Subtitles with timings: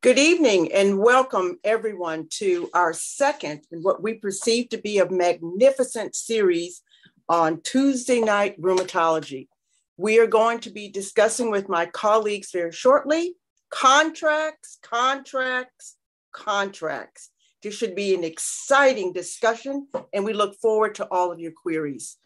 [0.00, 5.10] Good evening and welcome everyone to our second and what we perceive to be a
[5.10, 6.82] magnificent series
[7.28, 9.48] on Tuesday night rheumatology.
[9.96, 13.34] We are going to be discussing with my colleagues very shortly
[13.70, 15.96] contracts, contracts,
[16.32, 17.30] contracts.
[17.62, 22.18] This should be an exciting discussion, and we look forward to all of your queries.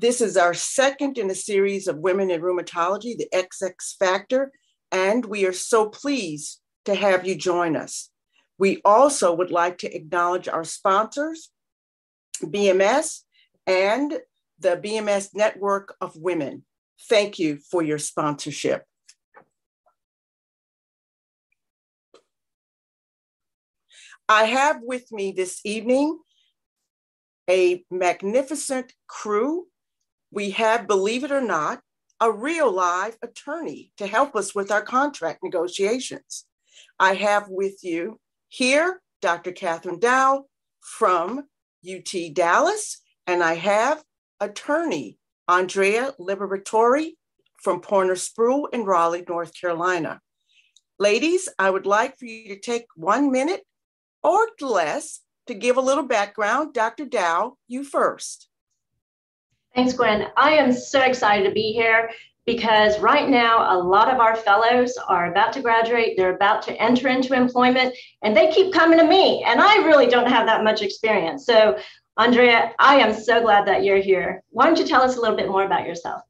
[0.00, 4.50] This is our second in a series of Women in Rheumatology, the XX Factor,
[4.90, 8.10] and we are so pleased to have you join us.
[8.58, 11.50] We also would like to acknowledge our sponsors,
[12.42, 13.20] BMS
[13.66, 14.18] and
[14.58, 16.64] the BMS Network of Women.
[17.08, 18.84] Thank you for your sponsorship.
[24.28, 26.18] I have with me this evening
[27.48, 29.66] a magnificent crew.
[30.30, 31.80] We have, believe it or not,
[32.20, 36.44] a real live attorney to help us with our contract negotiations.
[37.00, 39.52] I have with you here Dr.
[39.52, 40.42] Kathryn Dao
[40.80, 41.46] from
[41.82, 44.04] UT Dallas, and I have
[44.38, 47.12] attorney Andrea Liberatore
[47.62, 50.20] from Poyner Spruill in Raleigh, North Carolina.
[50.98, 53.62] Ladies, I would like for you to take one minute
[54.22, 56.74] or less to give a little background.
[56.74, 57.06] Dr.
[57.06, 58.48] Dao, you first.
[59.74, 60.26] Thanks, Gwen.
[60.36, 62.10] I am so excited to be here
[62.50, 66.72] because right now a lot of our fellows are about to graduate they're about to
[66.82, 70.64] enter into employment and they keep coming to me and i really don't have that
[70.64, 71.78] much experience so
[72.16, 75.36] andrea i am so glad that you're here why don't you tell us a little
[75.36, 76.22] bit more about yourself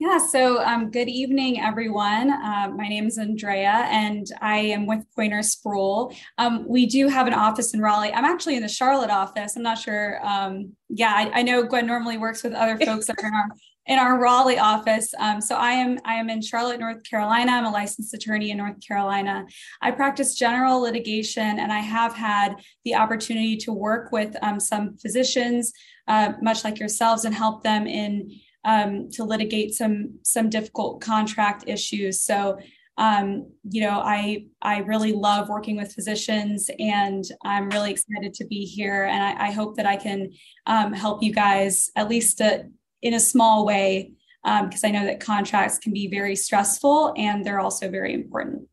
[0.00, 2.30] yeah, so um, good evening, everyone.
[2.30, 6.14] Uh, my name is Andrea, and I am with Poyner Spruill.
[6.36, 8.12] Um, we do have an office in Raleigh.
[8.12, 9.56] I'm actually in the Charlotte office.
[9.56, 10.18] I'm not sure.
[10.26, 13.48] Um, yeah, I, I, know Gwen normally works with other folks that are in our
[13.86, 15.12] in our Raleigh office.
[15.18, 17.52] Um, so I am I am in Charlotte, North Carolina.
[17.52, 19.46] I'm a licensed attorney in North Carolina.
[19.82, 24.96] I practice general litigation, and I have had the opportunity to work with um, some
[24.96, 25.72] physicians,
[26.08, 28.30] uh, much like yourselves, and help them in
[28.64, 32.20] um, to litigate some some difficult contract issues.
[32.22, 32.58] So.
[32.96, 38.46] Um, you know, I I really love working with physicians, and I'm really excited to
[38.46, 39.06] be here.
[39.06, 40.30] And I, I hope that I can
[40.66, 42.66] um, help you guys at least to
[43.04, 47.44] in a small way because um, I know that contracts can be very stressful and
[47.44, 48.66] they're also very important.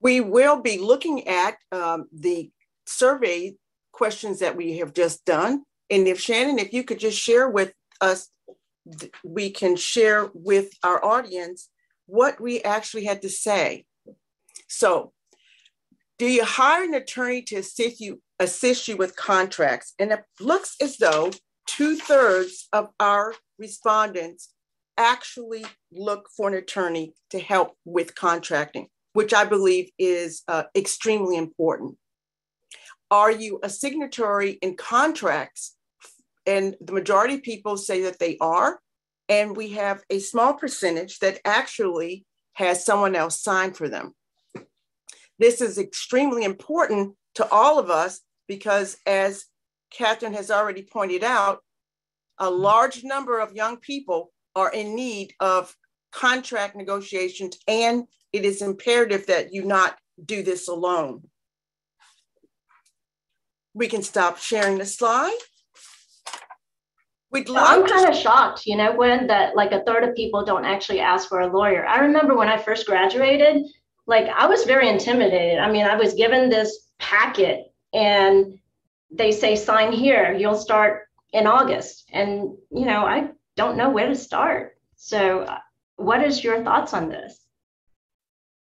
[0.00, 2.50] We will be looking at um, the
[2.86, 3.54] survey
[3.92, 5.62] questions that we have just done.
[5.88, 8.28] And if Shannon, if you could just share with us,
[9.22, 11.68] we can share with our audience
[12.06, 13.86] what we actually had to say.
[14.68, 15.12] So,
[16.18, 19.94] do you hire an attorney to assist you assist you with contracts?
[19.98, 21.30] And it looks as though
[21.76, 24.52] two thirds of our respondents
[24.98, 31.36] actually look for an attorney to help with contracting, which I believe is uh, extremely
[31.36, 31.96] important.
[33.10, 35.74] Are you a signatory in contracts?
[36.46, 38.80] And the majority of people say that they are.
[39.28, 44.14] And we have a small percentage that actually has someone else sign for them.
[45.38, 49.46] This is extremely important to all of us because, as
[49.96, 51.60] Kathryn has already pointed out,
[52.38, 52.62] a mm-hmm.
[52.62, 55.74] large number of young people are in need of
[56.12, 61.22] contract negotiations, and it is imperative that you not do this alone.
[63.74, 65.38] We can stop sharing the slide.
[67.30, 70.44] We'd love I'm kind of shocked, you know, when that like a third of people
[70.44, 71.86] don't actually ask for a lawyer.
[71.86, 73.64] I remember when I first graduated,
[74.06, 75.58] like I was very intimidated.
[75.58, 78.58] I mean, I was given this packet and
[79.12, 82.08] they say sign here you'll start in august.
[82.12, 84.76] And you know i don't know where to start.
[84.96, 85.58] So uh,
[85.96, 87.38] what is your thoughts on this?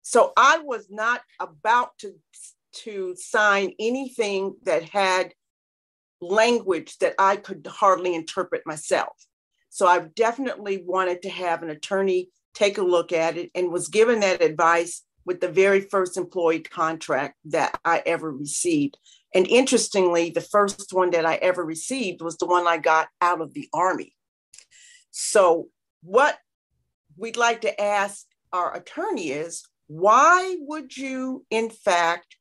[0.01, 2.15] So i was not about to
[2.83, 5.33] to sign anything that had
[6.21, 9.13] language that i could hardly interpret myself.
[9.69, 13.87] So i definitely wanted to have an attorney take a look at it and was
[13.87, 18.97] given that advice with the very first employee contract that i ever received
[19.33, 23.41] and interestingly, the first one that I ever received was the one I got out
[23.41, 24.15] of the Army.
[25.11, 25.69] So,
[26.03, 26.37] what
[27.17, 32.37] we'd like to ask our attorney is why would you, in fact,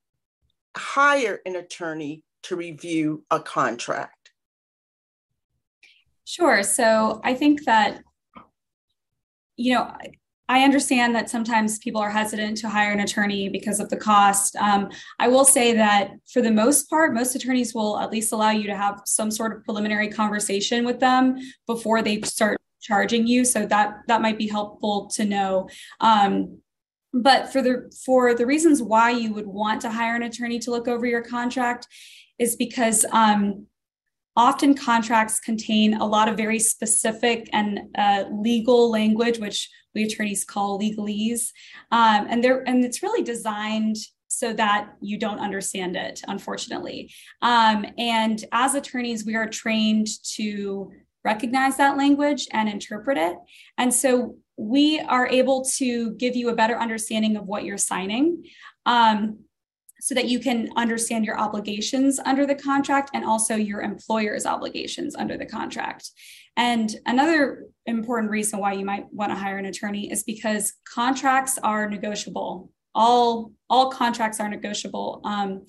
[0.76, 4.30] hire an attorney to review a contract?
[6.24, 6.62] Sure.
[6.62, 8.02] So, I think that,
[9.56, 9.96] you know,
[10.48, 14.56] I understand that sometimes people are hesitant to hire an attorney because of the cost.
[14.56, 18.50] Um, I will say that for the most part, most attorneys will at least allow
[18.50, 23.44] you to have some sort of preliminary conversation with them before they start charging you.
[23.44, 25.68] So that that might be helpful to know.
[26.00, 26.58] Um,
[27.14, 30.70] but for the for the reasons why you would want to hire an attorney to
[30.70, 31.86] look over your contract
[32.38, 33.66] is because um,
[34.36, 40.44] often contracts contain a lot of very specific and uh, legal language, which we attorneys
[40.44, 41.50] call legalese,
[41.90, 43.96] um, and they're and it's really designed
[44.28, 47.12] so that you don't understand it, unfortunately.
[47.42, 50.06] Um, and as attorneys, we are trained
[50.36, 50.90] to
[51.22, 53.36] recognize that language and interpret it.
[53.76, 58.44] And so we are able to give you a better understanding of what you're signing.
[58.86, 59.40] Um,
[60.04, 65.14] so that you can understand your obligations under the contract and also your employer's obligations
[65.14, 66.10] under the contract.
[66.56, 71.56] And another important reason why you might want to hire an attorney is because contracts
[71.62, 72.72] are negotiable.
[72.96, 75.66] All all contracts are negotiable, um,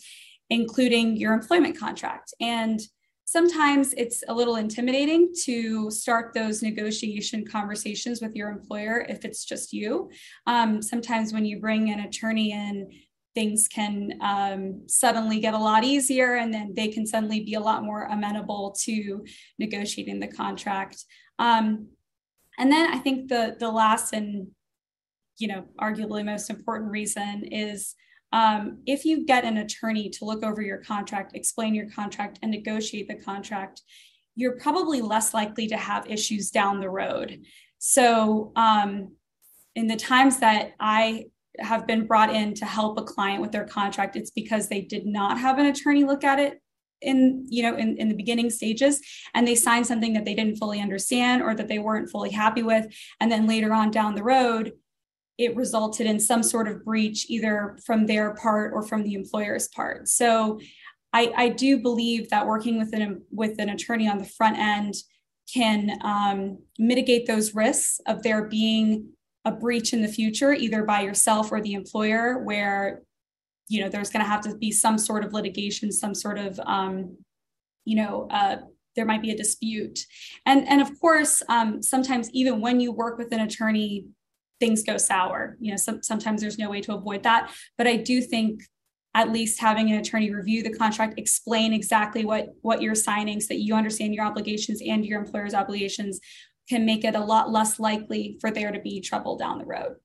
[0.49, 2.33] including your employment contract.
[2.41, 2.81] And
[3.25, 9.45] sometimes it's a little intimidating to start those negotiation conversations with your employer if it's
[9.45, 10.09] just you.
[10.47, 12.89] Um, sometimes when you bring an attorney in,
[13.35, 17.59] things can um, suddenly get a lot easier and then they can suddenly be a
[17.59, 19.25] lot more amenable to
[19.57, 21.03] negotiating the contract.
[21.39, 21.87] Um,
[22.57, 24.47] and then i think the the last and
[25.37, 27.95] you know arguably most important reason is
[28.31, 32.51] um, if you get an attorney to look over your contract explain your contract and
[32.51, 33.81] negotiate the contract
[34.35, 37.43] you're probably less likely to have issues down the road.
[37.77, 39.11] So um,
[39.75, 41.25] in the times that i
[41.59, 45.05] have been brought in to help a client with their contract it's because they did
[45.05, 46.59] not have an attorney look at it
[47.01, 49.01] in you know in, in the beginning stages
[49.33, 52.63] and they signed something that they didn't fully understand or that they weren't fully happy
[52.63, 52.87] with
[53.19, 54.73] and then later on down the road
[55.37, 59.67] it resulted in some sort of breach either from their part or from the employer's
[59.67, 60.07] part.
[60.07, 60.59] So
[61.11, 64.95] i, I do believe that working with an with an attorney on the front end
[65.53, 69.09] can um, mitigate those risks of there being
[69.45, 73.01] a breach in the future, either by yourself or the employer, where
[73.67, 76.59] you know there's going to have to be some sort of litigation, some sort of
[76.65, 77.17] um,
[77.85, 78.57] you know uh,
[78.95, 79.99] there might be a dispute,
[80.45, 84.05] and and of course um, sometimes even when you work with an attorney,
[84.59, 85.57] things go sour.
[85.59, 88.61] You know some, sometimes there's no way to avoid that, but I do think
[89.15, 93.49] at least having an attorney review the contract explain exactly what what you're signing so
[93.49, 96.19] that you understand your obligations and your employer's obligations
[96.69, 99.95] can make it a lot less likely for there to be trouble down the road.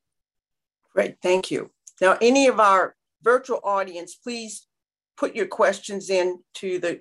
[0.94, 1.70] Great, thank you.
[2.00, 4.66] Now, any of our virtual audience, please
[5.16, 7.00] put your questions into the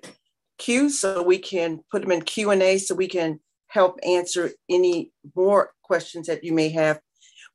[0.58, 5.70] queue so we can put them in Q&A so we can help answer any more
[5.82, 7.00] questions that you may have.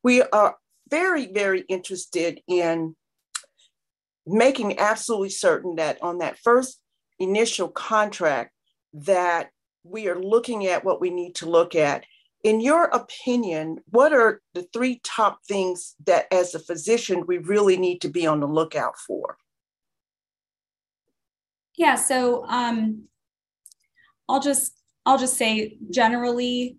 [0.04, 0.58] We are
[0.90, 2.96] very, very interested in
[4.26, 6.80] making absolutely certain that on that first
[7.20, 8.52] initial contract
[8.94, 9.50] that
[9.84, 12.06] we are looking at what we need to look at.
[12.44, 17.78] In your opinion, what are the three top things that as a physician we really
[17.78, 19.38] need to be on the lookout for?
[21.76, 23.04] Yeah, so um,
[24.30, 24.74] I'll just
[25.06, 26.78] I'll just say generally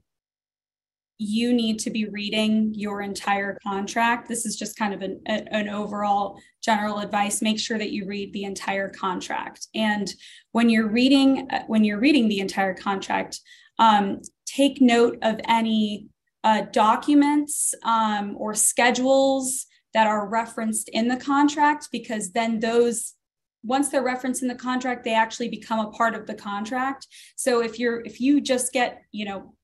[1.19, 4.29] you need to be reading your entire contract.
[4.29, 7.41] This is just kind of an, an overall general advice.
[7.41, 9.69] Make sure that you read the entire contract.
[9.75, 10.13] And
[10.53, 13.41] when you're reading, when you're reading the entire contract,
[13.79, 16.09] um, take note of any
[16.43, 23.15] uh, documents um, or schedules that are referenced in the contract, because then those
[23.63, 27.63] once they're referenced in the contract they actually become a part of the contract so
[27.63, 29.55] if you're if you just get you know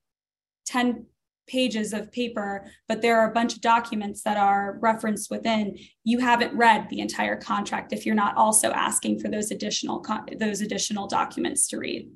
[0.65, 1.05] 10
[1.51, 6.19] pages of paper, but there are a bunch of documents that are referenced within, you
[6.19, 10.03] haven't read the entire contract if you're not also asking for those additional
[10.39, 12.09] those additional documents to read.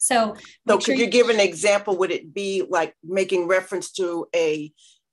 [0.00, 0.34] So,
[0.66, 1.96] so could sure you, you give an example?
[1.98, 4.72] Would it be like making reference to a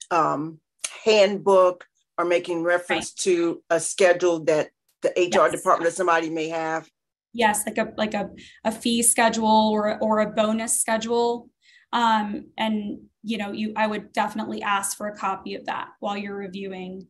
[0.09, 0.59] um,
[1.03, 1.85] handbook
[2.17, 3.23] or making reference right.
[3.23, 4.69] to a schedule that
[5.01, 5.51] the HR yes.
[5.51, 6.89] department or somebody may have?
[7.33, 8.29] Yes, like a like a,
[8.65, 11.49] a fee schedule or or a bonus schedule.
[11.93, 16.17] Um, and you know, you I would definitely ask for a copy of that while
[16.17, 17.07] you're reviewing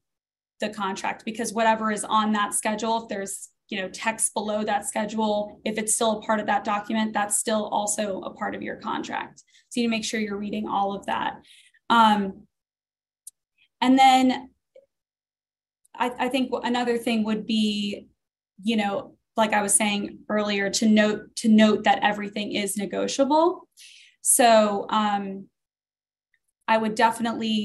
[0.60, 4.86] the contract because whatever is on that schedule, if there's you know text below that
[4.86, 8.62] schedule, if it's still a part of that document, that's still also a part of
[8.62, 9.44] your contract.
[9.70, 11.42] So you need to make sure you're reading all of that.
[11.90, 12.48] Um,
[13.80, 14.50] and then
[15.96, 18.08] I, I think another thing would be,
[18.64, 23.68] you know, like I was saying earlier, to note to note that everything is negotiable.
[24.22, 25.48] So um,
[26.72, 27.56] I would definitely,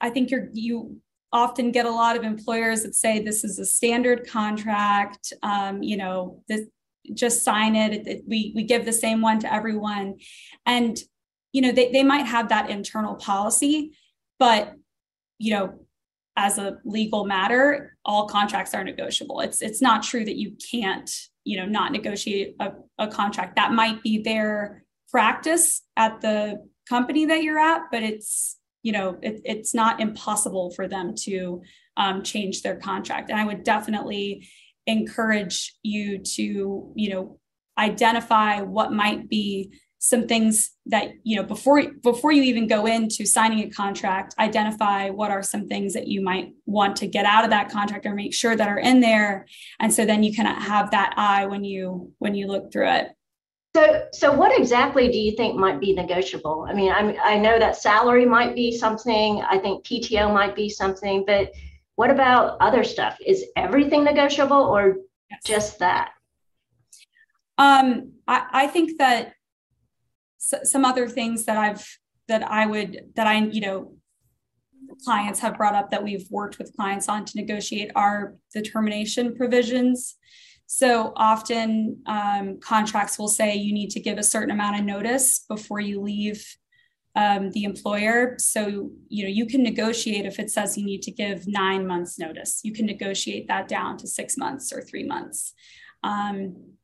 [0.00, 1.00] I think you're, you
[1.32, 5.96] often get a lot of employers that say this is a standard contract, um, you
[5.96, 6.62] know, this,
[7.14, 8.24] just sign it.
[8.26, 10.16] we, we give the same one to everyone.
[10.64, 10.98] And
[11.52, 13.92] you know, they, they might have that internal policy,
[14.38, 14.74] but,
[15.38, 15.86] you know,
[16.36, 19.40] as a legal matter, all contracts are negotiable.
[19.40, 21.10] It's it's not true that you can't,
[21.44, 23.56] you know, not negotiate a, a contract.
[23.56, 29.18] That might be their practice at the company that you're at, but it's you know
[29.22, 31.62] it, it's not impossible for them to
[31.96, 33.30] um, change their contract.
[33.30, 34.48] And I would definitely
[34.86, 37.38] encourage you to you know
[37.78, 43.26] identify what might be some things that you know before before you even go into
[43.26, 47.44] signing a contract identify what are some things that you might want to get out
[47.44, 49.46] of that contract or make sure that are in there
[49.80, 53.08] and so then you can have that eye when you when you look through it
[53.76, 57.58] so so what exactly do you think might be negotiable i mean i i know
[57.58, 61.52] that salary might be something i think pto might be something but
[61.96, 64.96] what about other stuff is everything negotiable or
[65.30, 65.40] yes.
[65.44, 66.10] just that
[67.58, 69.34] um I, I think that
[70.38, 71.86] some other things that I've
[72.28, 73.92] that I would that I you know
[75.04, 79.34] clients have brought up that we've worked with clients on to negotiate are the termination
[79.34, 80.16] provisions.
[80.66, 85.44] So often um, contracts will say you need to give a certain amount of notice
[85.48, 86.44] before you leave
[87.14, 88.36] um, the employer.
[88.38, 92.18] So you know you can negotiate if it says you need to give nine months
[92.18, 92.60] notice.
[92.62, 95.54] You can negotiate that down to six months or three months.
[96.02, 96.74] Um,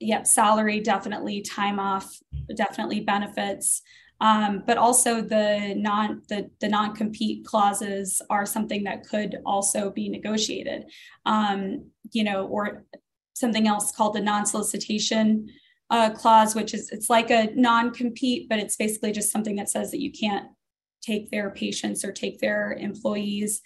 [0.00, 2.18] yep, salary definitely, time off
[2.56, 3.82] definitely benefits.
[4.22, 9.90] Um, but also the non the, the non compete clauses are something that could also
[9.90, 10.84] be negotiated,
[11.26, 12.84] um, you know, or
[13.40, 15.48] something else called the non solicitation
[15.90, 19.68] uh, clause, which is it's like a non compete, but it's basically just something that
[19.68, 20.48] says that you can't
[21.02, 23.62] take their patients or take their employees.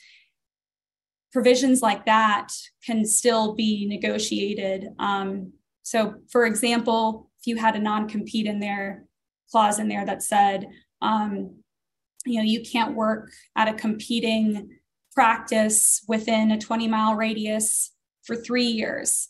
[1.33, 2.53] Provisions like that
[2.87, 4.89] can still be negotiated.
[4.99, 5.53] Um,
[5.83, 9.05] so, for example, if you had a non-compete in there
[9.51, 10.69] clause in there that said,
[11.03, 11.57] um,
[12.25, 14.79] you know, you can't work at a competing
[15.13, 19.29] practice within a 20 mile radius for three years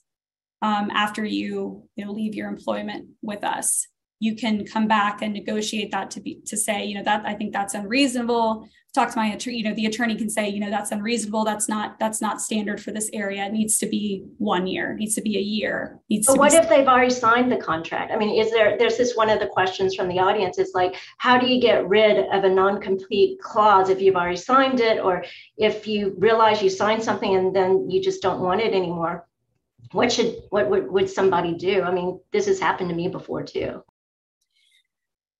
[0.64, 3.86] um, after you, you know, leave your employment with us
[4.20, 7.34] you can come back and negotiate that to be to say you know that i
[7.34, 8.66] think that's unreasonable.
[8.94, 11.44] Talk to my attorney you know the attorney can say you know that's unreasonable.
[11.44, 13.44] That's not that's not standard for this area.
[13.44, 14.92] It needs to be one year.
[14.92, 15.98] It needs to be a year.
[16.08, 18.12] Needs but what if they've already signed the contract?
[18.12, 20.94] I mean is there there's this one of the questions from the audience is like
[21.18, 25.24] how do you get rid of a non-compete clause if you've already signed it or
[25.58, 29.26] if you realize you signed something and then you just don't want it anymore
[29.94, 33.42] what should what would, would somebody do i mean this has happened to me before
[33.42, 33.82] too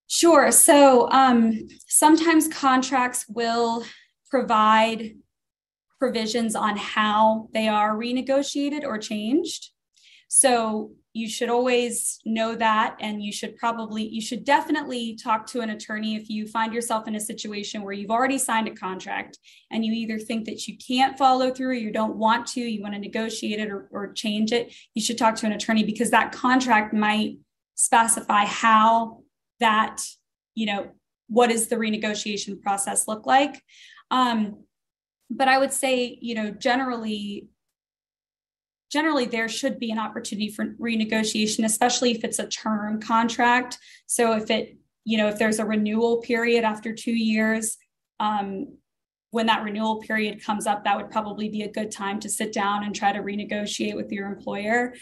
[0.06, 0.52] Sure.
[0.52, 3.84] So um, sometimes contracts will
[4.30, 5.16] provide
[5.98, 9.70] provisions on how they are renegotiated or changed.
[10.28, 15.60] So you should always know that and you should probably you should definitely talk to
[15.60, 19.38] an attorney if you find yourself in a situation where you've already signed a contract
[19.70, 22.82] and you either think that you can't follow through or you don't want to you
[22.82, 26.10] want to negotiate it or, or change it you should talk to an attorney because
[26.10, 27.38] that contract might
[27.76, 29.22] specify how
[29.60, 30.02] that
[30.56, 30.90] you know
[31.28, 33.62] what does the renegotiation process look like.
[34.10, 34.64] Um,
[35.30, 37.48] but i would say you know generally
[38.94, 44.36] generally there should be an opportunity for renegotiation especially if it's a term contract so
[44.36, 47.76] if it you know if there's a renewal period after two years
[48.20, 48.78] um,
[49.30, 52.52] when that renewal period comes up that would probably be a good time to sit
[52.52, 54.94] down and try to renegotiate with your employer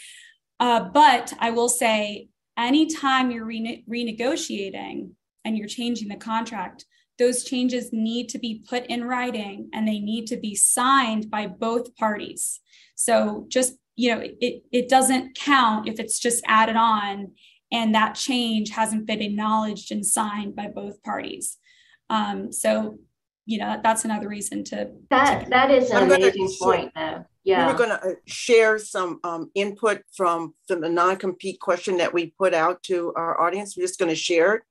[0.59, 5.11] uh, but i will say anytime you're rene- renegotiating
[5.45, 6.85] and you're changing the contract,
[7.19, 11.47] those changes need to be put in writing and they need to be signed by
[11.47, 12.59] both parties.
[12.95, 17.31] So just, you know, it, it doesn't count if it's just added on
[17.71, 21.57] and that change hasn't been acknowledged and signed by both parties.
[22.09, 22.99] Um, so,
[23.45, 24.91] you know, that's another reason to.
[25.09, 27.25] That, to, that is an amazing point though.
[27.43, 27.67] Yeah.
[27.67, 32.33] we're going to uh, share some um, input from, from the non-compete question that we
[32.39, 33.75] put out to our audience.
[33.75, 34.61] We're just going to share it.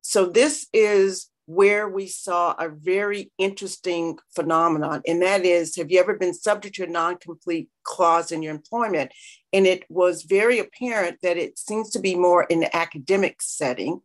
[0.00, 6.00] So this is where we saw a very interesting phenomenon, and that is have you
[6.00, 9.12] ever been subject to a non compete clause in your employment?
[9.52, 14.00] And it was very apparent that it seems to be more in the academic setting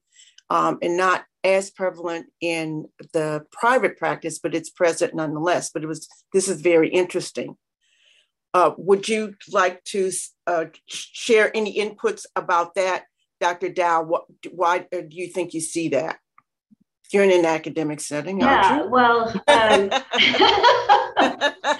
[0.50, 5.69] um, and not as prevalent in the private practice, but it's present nonetheless.
[5.72, 7.55] But it was this is very interesting.
[8.53, 10.12] Uh, would you like to
[10.48, 13.03] uh, share any inputs about that,
[13.39, 13.69] Dr.
[13.69, 14.05] Dao?
[14.08, 16.17] What, why do you think you see that?
[17.12, 18.92] You're in an academic setting, yeah, aren't you?
[18.92, 19.89] well, um,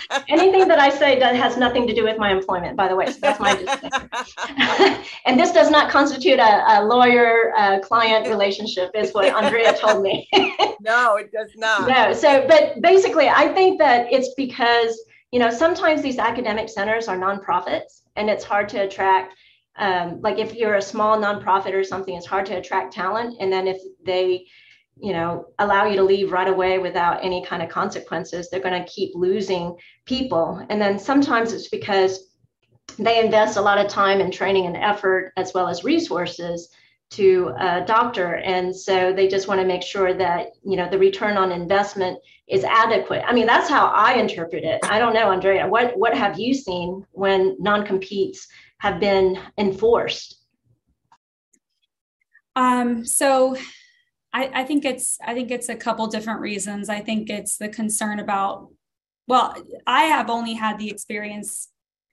[0.28, 3.06] anything that I say that has nothing to do with my employment, by the way.
[3.08, 3.54] So that's my
[5.26, 10.02] and this does not constitute a, a lawyer uh, client relationship, is what Andrea told
[10.02, 10.28] me.
[10.82, 11.88] no, it does not.
[11.88, 12.14] No.
[12.14, 15.00] So, but basically, I think that it's because,
[15.32, 19.36] you know, sometimes these academic centers are nonprofits and it's hard to attract.
[19.78, 23.38] Um, like if you're a small nonprofit or something, it's hard to attract talent.
[23.40, 24.46] And then if they,
[25.02, 28.50] you know allow you to leave right away without any kind of consequences.
[28.50, 29.76] They're going to keep losing
[30.06, 30.66] people.
[30.70, 32.28] And then sometimes it's because
[32.98, 36.70] they invest a lot of time and training and effort as well as resources
[37.12, 38.36] to a doctor.
[38.36, 42.20] And so they just want to make sure that you know the return on investment
[42.48, 43.24] is adequate.
[43.26, 44.80] I mean that's how i interpret it.
[44.84, 48.48] I don't know andrea what what have you seen when non-competes
[48.80, 50.36] have been enforced?
[52.56, 53.56] Um, so
[54.34, 56.90] I, I think it's I think it's a couple different reasons.
[56.90, 58.70] I think it's the concern about
[59.28, 59.56] well,
[59.86, 61.70] I have only had the experience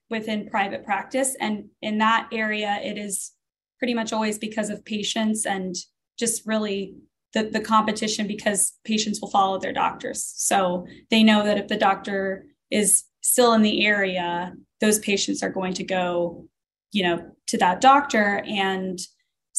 [0.09, 3.31] within private practice, and in that area, it is
[3.79, 5.75] pretty much always because of patients and
[6.17, 6.95] just really
[7.33, 10.33] the, the competition because patients will follow their doctors.
[10.35, 15.49] So they know that if the doctor is still in the area, those patients are
[15.49, 16.47] going to go,
[16.91, 18.99] you know, to that doctor and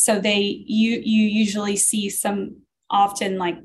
[0.00, 3.58] so they you you usually see some often like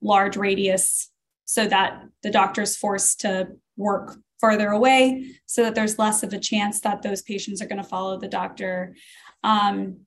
[0.00, 1.10] large radius
[1.44, 6.32] so that the doctor is forced to work further away so that there's less of
[6.32, 8.96] a chance that those patients are going to follow the doctor.
[9.44, 10.06] Um,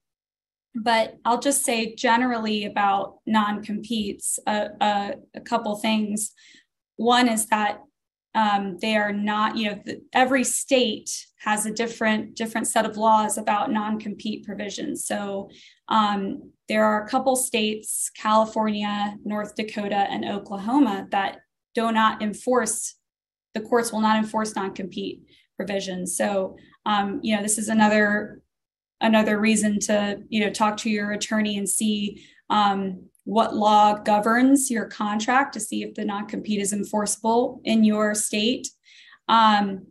[0.76, 6.32] but i'll just say generally about non-competes a, a, a couple things.
[6.96, 7.80] One is that
[8.36, 12.98] um, they are not you know the, every state has a different different set of
[12.98, 15.06] laws about non-compete provisions.
[15.06, 15.50] So
[15.90, 21.40] um, there are a couple states california north dakota and oklahoma that
[21.76, 22.96] do not enforce
[23.54, 25.24] the courts will not enforce non-compete
[25.56, 26.18] provisions.
[26.18, 28.42] So um, you know this is another
[29.02, 34.70] another reason to you know talk to your attorney and see um, what law governs
[34.70, 38.68] your contract to see if the non compete is enforceable in your state.
[39.30, 39.88] Um,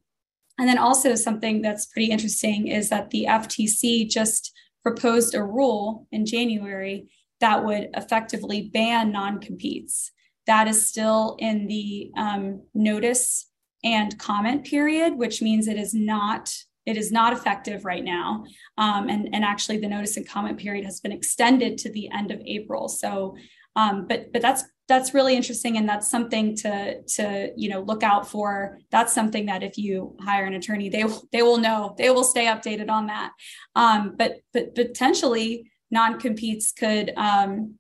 [0.59, 6.07] and then also something that's pretty interesting is that the FTC just proposed a rule
[6.13, 7.09] in January
[7.41, 10.13] that would effectively ban non competes.
[10.47, 13.49] That is still in the um, notice
[13.85, 18.45] and comment period, which means it is not it is not effective right now.
[18.77, 22.31] Um, and, and actually the notice and comment period has been extended to the end
[22.31, 22.89] of April.
[22.89, 23.37] So,
[23.77, 25.79] um, but, but that's, that's really interesting.
[25.79, 28.79] And that's something to, to, you know, look out for.
[28.91, 32.47] That's something that if you hire an attorney, they, they will know, they will stay
[32.47, 33.31] updated on that.
[33.77, 37.79] Um, but, but potentially non-competes could, um,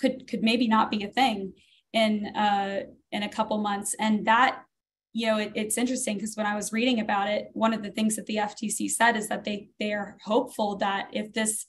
[0.00, 1.52] could, could maybe not be a thing
[1.92, 2.80] in, uh,
[3.12, 3.94] in a couple months.
[4.00, 4.62] And that
[5.18, 7.90] you know, it, it's interesting because when I was reading about it, one of the
[7.90, 11.66] things that the FTC said is that they they are hopeful that if this,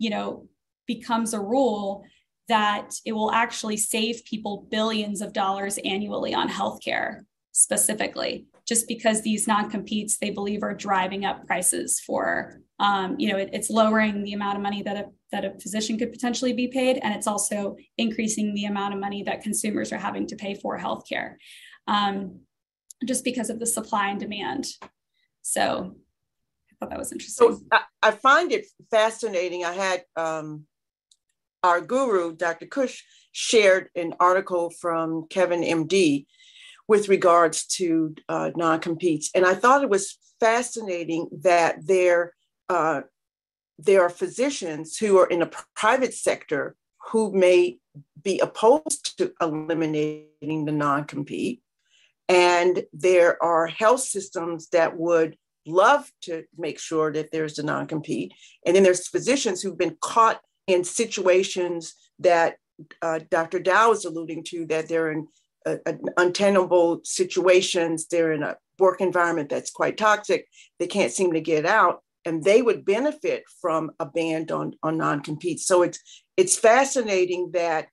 [0.00, 0.48] you know,
[0.84, 2.02] becomes a rule,
[2.48, 7.20] that it will actually save people billions of dollars annually on healthcare
[7.52, 13.38] specifically, just because these non-competes they believe are driving up prices for, um, you know,
[13.38, 16.66] it, it's lowering the amount of money that a that a physician could potentially be
[16.66, 20.54] paid, and it's also increasing the amount of money that consumers are having to pay
[20.56, 21.36] for healthcare.
[21.86, 22.40] Um,
[23.04, 24.66] just because of the supply and demand.
[25.42, 25.94] So
[26.70, 27.54] I thought that was interesting.
[27.54, 29.64] So I, I find it fascinating.
[29.64, 30.64] I had um,
[31.62, 32.66] our guru, Dr.
[32.66, 36.26] Cush, shared an article from Kevin MD
[36.86, 39.30] with regards to uh, non-competes.
[39.34, 42.34] And I thought it was fascinating that there,
[42.68, 43.02] uh,
[43.78, 46.76] there are physicians who are in a private sector
[47.10, 47.78] who may
[48.22, 51.62] be opposed to eliminating the non-compete
[52.28, 55.36] and there are health systems that would
[55.66, 58.32] love to make sure that there's a non compete.
[58.66, 62.56] And then there's physicians who've been caught in situations that
[63.02, 63.60] uh, Dr.
[63.60, 65.26] Dao is alluding to, that they're in
[65.66, 65.76] uh,
[66.16, 70.46] untenable situations, they're in a work environment that's quite toxic,
[70.78, 72.02] they can't seem to get out.
[72.24, 75.60] And they would benefit from a ban on, on non-compete.
[75.60, 75.98] So it's
[76.36, 77.88] it's fascinating that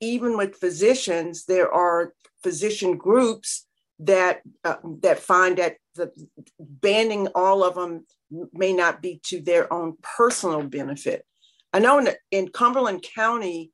[0.00, 3.66] even with physicians, there are physician groups
[4.00, 6.10] that uh, that find that the
[6.58, 8.06] banning all of them
[8.52, 11.24] may not be to their own personal benefit.
[11.72, 13.72] I know in, in Cumberland County,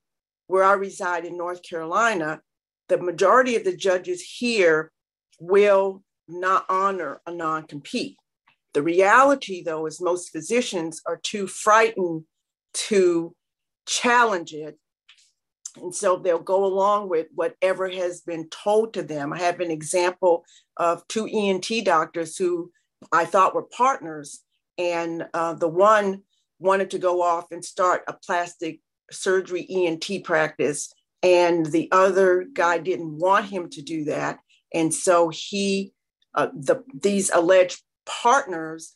[0.48, 2.40] where I reside in North Carolina,
[2.88, 4.90] the majority of the judges here
[5.38, 8.16] will not honor a non compete.
[8.74, 12.24] The reality, though, is most physicians are too frightened
[12.74, 13.34] to
[13.86, 14.76] challenge it
[15.80, 19.32] and so they'll go along with whatever has been told to them.
[19.32, 20.44] I have an example
[20.76, 22.70] of two ENT doctors who
[23.12, 24.40] I thought were partners,
[24.78, 26.22] and uh, the one
[26.58, 32.78] wanted to go off and start a plastic surgery ENT practice, and the other guy
[32.78, 34.38] didn't want him to do that,
[34.74, 35.92] and so he,
[36.34, 38.94] uh, the these alleged partners,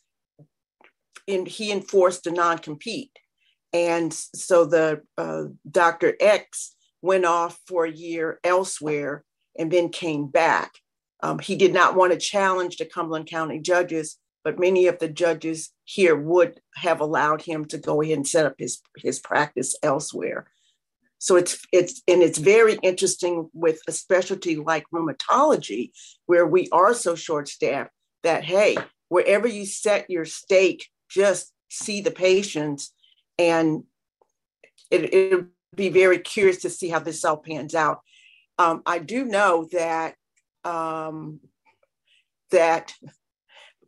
[1.27, 3.11] and he enforced a non-compete.
[3.73, 6.15] And so the uh, Dr.
[6.19, 9.23] X went off for a year elsewhere
[9.57, 10.73] and then came back.
[11.23, 15.07] Um, he did not want to challenge the Cumberland County judges, but many of the
[15.07, 19.75] judges here would have allowed him to go ahead and set up his, his practice
[19.83, 20.47] elsewhere.
[21.19, 25.91] So it's it's and it's very interesting with a specialty like rheumatology,
[26.25, 27.91] where we are so short-staffed
[28.23, 28.75] that hey,
[29.09, 32.91] wherever you set your stake, just see the patients
[33.37, 33.83] and
[34.89, 38.01] it, it'll be very curious to see how this all pans out.
[38.57, 40.15] Um, I do know that
[40.63, 41.39] um,
[42.51, 42.93] that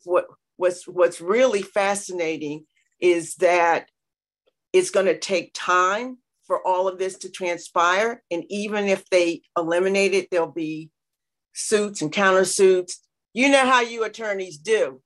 [0.04, 0.26] what
[0.58, 2.66] what's what's really fascinating
[3.00, 3.90] is that
[4.72, 9.42] it's going to take time for all of this to transpire, and even if they
[9.58, 10.90] eliminate it, there'll be
[11.54, 12.96] suits and countersuits.
[13.34, 15.02] You know how you attorneys do.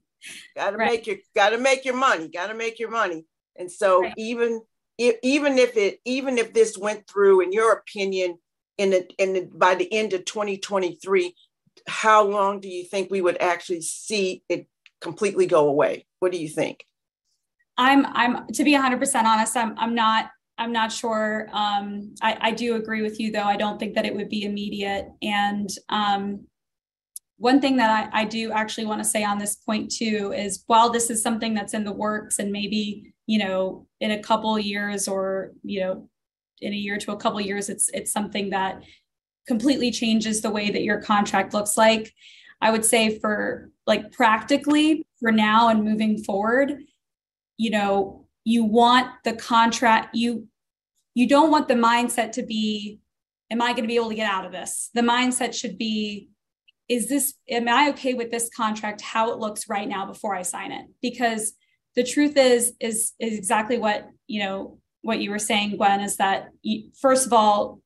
[0.56, 0.92] got to right.
[0.92, 2.28] make your got to make your money.
[2.28, 3.24] Got to make your money.
[3.58, 4.14] And so right.
[4.16, 4.62] even
[4.96, 8.38] if, even if it even if this went through, in your opinion,
[8.76, 11.34] in the, in the, by the end of 2023,
[11.86, 14.66] how long do you think we would actually see it
[15.00, 16.06] completely go away?
[16.20, 16.84] What do you think?
[17.76, 21.48] I'm I'm to be 100% honest, I'm I'm not I'm not sure.
[21.52, 23.44] Um, I, I do agree with you though.
[23.44, 25.08] I don't think that it would be immediate.
[25.22, 26.46] And um,
[27.36, 30.64] one thing that I, I do actually want to say on this point too is
[30.66, 34.58] while this is something that's in the works and maybe you know in a couple
[34.58, 36.08] years or you know
[36.60, 38.82] in a year to a couple years it's it's something that
[39.46, 42.12] completely changes the way that your contract looks like.
[42.60, 46.82] I would say for like practically for now and moving forward
[47.56, 50.48] you know you want the contract you
[51.14, 52.98] you don't want the mindset to be
[53.50, 54.90] am i going to be able to get out of this?
[54.94, 56.30] The mindset should be
[56.88, 60.42] is this am i okay with this contract how it looks right now before i
[60.42, 60.86] sign it?
[61.02, 61.52] Because
[61.96, 66.16] the truth is is is exactly what you know what you were saying gwen is
[66.16, 67.80] that you, first of all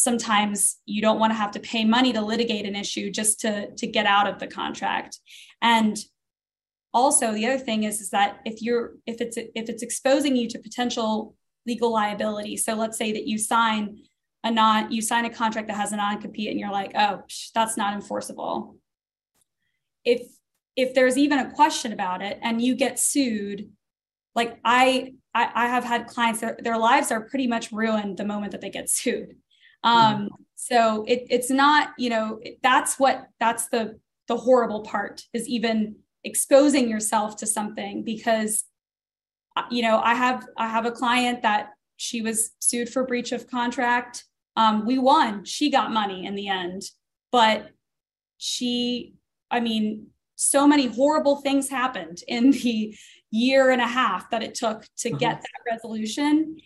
[0.00, 3.70] sometimes you don't want to have to pay money to litigate an issue just to
[3.74, 5.18] to get out of the contract.
[5.60, 5.96] And
[6.92, 10.48] also the other thing is is that if you're if it's if it's exposing you
[10.48, 13.96] to potential legal liability so let's say that you sign
[14.42, 17.52] a non you sign a contract that has a non-compete and you're like oh psh,
[17.54, 18.76] that's not enforceable.
[20.04, 20.22] If
[20.76, 23.70] if there's even a question about it and you get sued
[24.34, 28.24] like i i, I have had clients their, their lives are pretty much ruined the
[28.24, 29.36] moment that they get sued.
[29.82, 30.26] Um mm-hmm.
[30.56, 35.96] so it, it's not you know that's what that's the the horrible part is even
[36.22, 38.64] exposing yourself to something because
[39.56, 43.32] uh, you know i have i have a client that she was sued for breach
[43.32, 44.24] of contract.
[44.56, 45.44] Um, we won.
[45.44, 46.82] She got money in the end
[47.30, 47.70] but
[48.38, 49.14] she
[49.50, 50.06] i mean
[50.40, 52.96] so many horrible things happened in the
[53.30, 55.18] year and a half that it took to uh-huh.
[55.18, 56.56] get that resolution.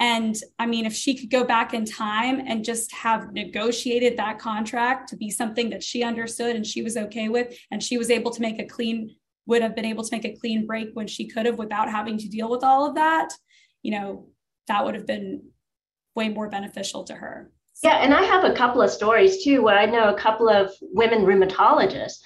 [0.00, 4.38] And I mean, if she could go back in time and just have negotiated that
[4.38, 8.10] contract to be something that she understood and she was okay with, and she was
[8.10, 9.14] able to make a clean,
[9.46, 12.16] would have been able to make a clean break when she could have without having
[12.18, 13.28] to deal with all of that,
[13.82, 14.28] you know,
[14.66, 15.42] that would have been
[16.16, 17.52] way more beneficial to her.
[17.82, 20.72] Yeah, and I have a couple of stories too where I know a couple of
[20.80, 22.20] women rheumatologists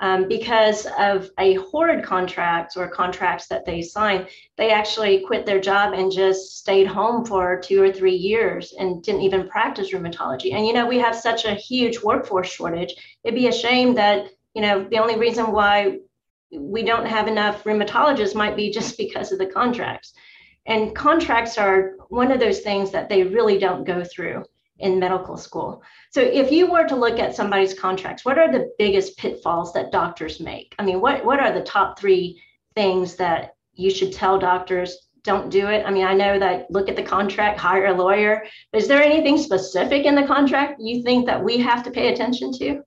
[0.00, 5.60] um, because of a horrid contracts or contracts that they signed, they actually quit their
[5.60, 10.52] job and just stayed home for two or three years and didn't even practice rheumatology.
[10.52, 12.94] And you know, we have such a huge workforce shortage.
[13.22, 15.98] It'd be a shame that you know the only reason why
[16.50, 20.12] we don't have enough rheumatologists might be just because of the contracts.
[20.66, 24.44] And contracts are one of those things that they really don't go through
[24.78, 25.82] in medical school.
[26.10, 29.92] So if you were to look at somebody's contracts, what are the biggest pitfalls that
[29.92, 30.74] doctors make?
[30.78, 32.40] I mean, what what are the top 3
[32.74, 35.84] things that you should tell doctors don't do it?
[35.86, 38.44] I mean, I know that look at the contract, hire a lawyer.
[38.72, 42.52] Is there anything specific in the contract you think that we have to pay attention
[42.54, 42.82] to?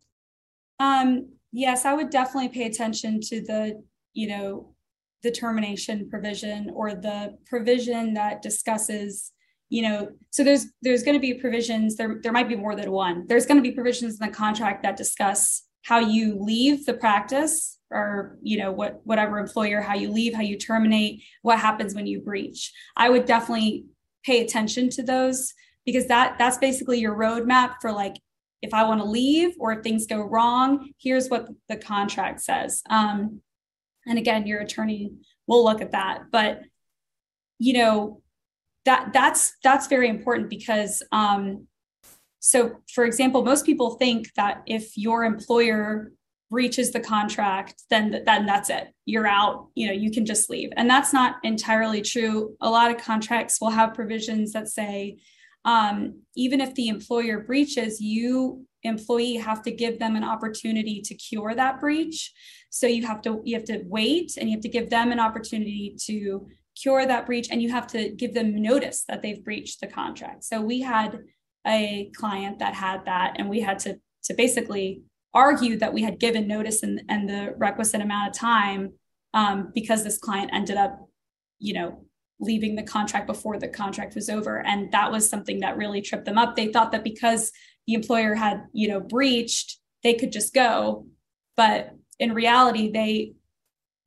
[0.79, 4.73] Um, yes, I would definitely pay attention to the, you know,
[5.23, 9.31] the termination provision or the provision that discusses
[9.69, 12.91] you know so there's there's going to be provisions there there might be more than
[12.91, 16.93] one there's going to be provisions in the contract that discuss how you leave the
[16.93, 21.95] practice or you know what whatever employer how you leave how you terminate what happens
[21.95, 23.85] when you breach i would definitely
[24.25, 25.53] pay attention to those
[25.85, 28.15] because that that's basically your roadmap for like
[28.61, 32.81] if I want to leave or if things go wrong, here's what the contract says.
[32.89, 33.41] Um,
[34.05, 35.11] and again, your attorney
[35.45, 36.23] will look at that.
[36.31, 36.61] But
[37.59, 38.21] you know,
[38.87, 41.67] that that's that's very important because um,
[42.39, 46.13] so for example, most people think that if your employer
[46.49, 48.87] breaches the contract, then then that's it.
[49.05, 49.67] You're out.
[49.75, 52.55] You know, you can just leave, and that's not entirely true.
[52.61, 55.17] A lot of contracts will have provisions that say
[55.65, 61.13] um, even if the employer breaches, you employee have to give them an opportunity to
[61.13, 62.31] cure that breach.
[62.69, 65.19] So you have to you have to wait, and you have to give them an
[65.19, 66.47] opportunity to
[66.81, 70.43] cure that breach, and you have to give them notice that they've breached the contract.
[70.43, 71.19] So we had
[71.65, 75.01] a client that had that, and we had to to basically
[75.33, 78.93] argue that we had given notice and, and the requisite amount of time
[79.33, 81.07] um, because this client ended up,
[81.59, 82.03] you know,
[82.39, 84.65] leaving the contract before the contract was over.
[84.65, 86.55] And that was something that really tripped them up.
[86.55, 87.51] They thought that because
[87.87, 91.07] the employer had you know breached they could just go.
[91.55, 93.33] But in reality they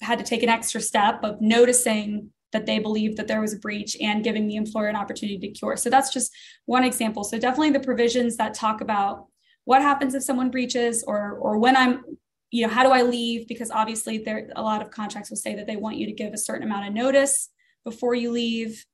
[0.00, 3.58] had to take an extra step of noticing that they believed that there was a
[3.58, 5.76] breach and giving the employer an opportunity to cure.
[5.76, 6.32] So that's just
[6.66, 7.24] one example.
[7.24, 9.26] So definitely the provisions that talk about
[9.64, 12.02] what happens if someone breaches or or when i'm
[12.50, 13.46] you know how do i leave?
[13.46, 16.32] Because obviously there a lot of contracts will say that they want you to give
[16.32, 17.50] a certain amount of notice
[17.84, 18.84] before you leave.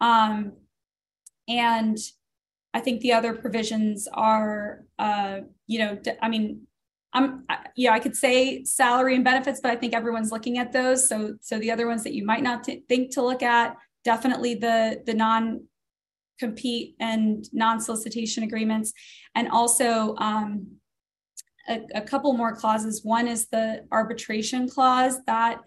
[0.00, 0.52] Um,
[1.48, 1.96] and
[2.74, 6.65] I think the other provisions are, uh, you know, I mean,
[7.16, 11.08] I'm, yeah, I could say salary and benefits, but I think everyone's looking at those.
[11.08, 13.74] So, so the other ones that you might not t- think to look at,
[14.04, 15.62] definitely the the non
[16.38, 18.92] compete and non solicitation agreements,
[19.34, 20.66] and also um,
[21.68, 23.02] a, a couple more clauses.
[23.02, 25.60] One is the arbitration clause that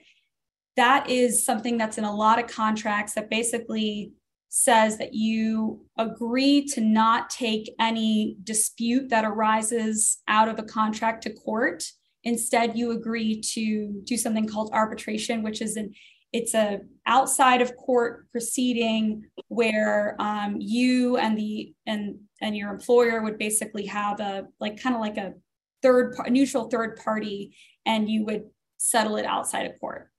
[0.76, 4.14] that is something that's in a lot of contracts that basically
[4.50, 11.24] says that you agree to not take any dispute that arises out of a contract
[11.24, 11.84] to court.
[12.24, 15.94] Instead you agree to do something called arbitration which is an
[16.32, 23.22] it's a outside of court proceeding where um, you and the and and your employer
[23.22, 25.34] would basically have a like kind of like a
[25.82, 28.44] third a neutral third party and you would
[28.78, 30.10] settle it outside of court.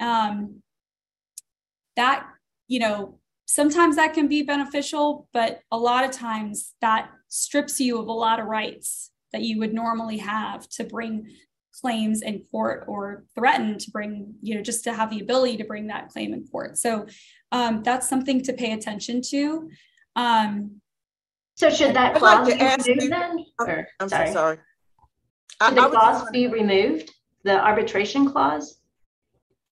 [0.00, 0.62] Um,
[1.96, 2.26] that
[2.66, 3.19] you know
[3.50, 8.12] sometimes that can be beneficial but a lot of times that strips you of a
[8.12, 11.28] lot of rights that you would normally have to bring
[11.80, 15.64] claims in court or threaten to bring you know just to have the ability to
[15.64, 16.76] bring that claim in court.
[16.78, 17.06] So
[17.52, 19.70] um, that's something to pay attention to.
[20.16, 20.80] Um,
[21.54, 23.44] so should that clause like be removed you, then?
[23.58, 24.58] Or, i'm sorry, so sorry.
[25.62, 27.10] should the clause be removed
[27.44, 28.80] the arbitration clause?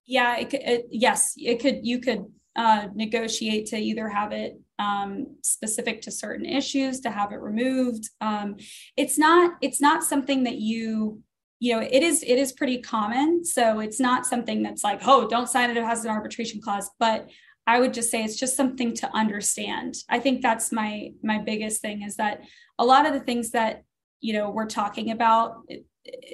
[0.07, 2.25] Yeah, it could, it, yes, it could, you could
[2.59, 8.11] uh, negotiate to either have it um, specific to certain issues, to have it removed.
[8.21, 8.57] Um,
[8.97, 11.23] it's not, it's not something that you,
[11.61, 13.45] you know, it is, it is pretty common.
[13.45, 15.77] So it's not something that's like, oh, don't sign it.
[15.77, 17.29] It has an arbitration clause, but
[17.69, 19.95] I would just say it's just something to understand.
[20.09, 22.41] I think that's my my biggest thing is that
[22.79, 23.83] a lot of the things that
[24.21, 25.57] you know we're talking about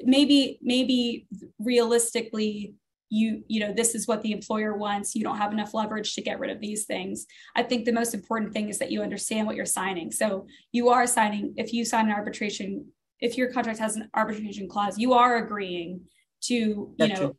[0.05, 1.27] maybe maybe
[1.59, 2.75] realistically
[3.11, 5.14] you you know this is what the employer wants.
[5.14, 7.27] You don't have enough leverage to get rid of these things.
[7.55, 10.11] I think the most important thing is that you understand what you're signing.
[10.11, 12.87] So you are signing if you sign an arbitration
[13.21, 16.01] if your contract has an arbitration clause you are agreeing
[16.43, 17.37] to you know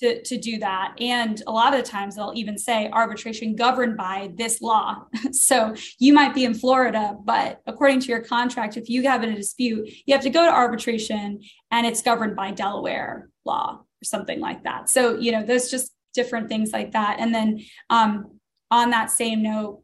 [0.00, 0.94] to, to do that.
[1.00, 5.04] And a lot of the times they'll even say arbitration governed by this law.
[5.32, 9.34] So you might be in florida but according to your contract if you have a
[9.34, 11.40] dispute you have to go to arbitration
[11.70, 14.88] and it's governed by delaware law something like that.
[14.88, 17.16] So, you know, there's just different things like that.
[17.18, 18.38] And then um,
[18.70, 19.82] on that same note,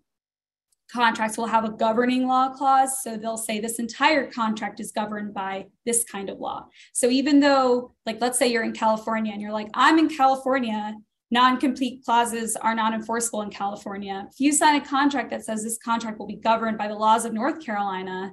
[0.91, 3.03] contracts will have a governing law clause.
[3.03, 6.67] So they'll say this entire contract is governed by this kind of law.
[6.93, 10.95] So even though, like, let's say you're in California and you're like, I'm in California,
[11.31, 14.27] non compete clauses are not enforceable in California.
[14.31, 17.25] If you sign a contract that says this contract will be governed by the laws
[17.25, 18.33] of North Carolina,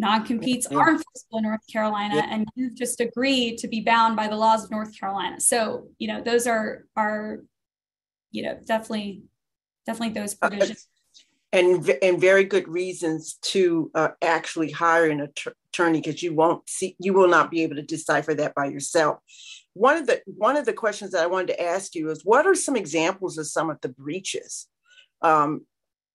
[0.00, 2.26] non-competes are enforceable in North Carolina, yeah.
[2.30, 5.38] and you've just agreed to be bound by the laws of North Carolina.
[5.38, 7.40] So, you know, those are are,
[8.30, 9.22] you know, definitely,
[9.86, 10.88] definitely those uh, provisions.
[10.88, 11.00] Uh,
[11.52, 16.96] and and very good reasons to uh, actually hire an attorney because you won't see
[16.98, 19.18] you will not be able to decipher that by yourself.
[19.74, 22.46] One of the one of the questions that I wanted to ask you is what
[22.46, 24.66] are some examples of some of the breaches?
[25.22, 25.66] Um,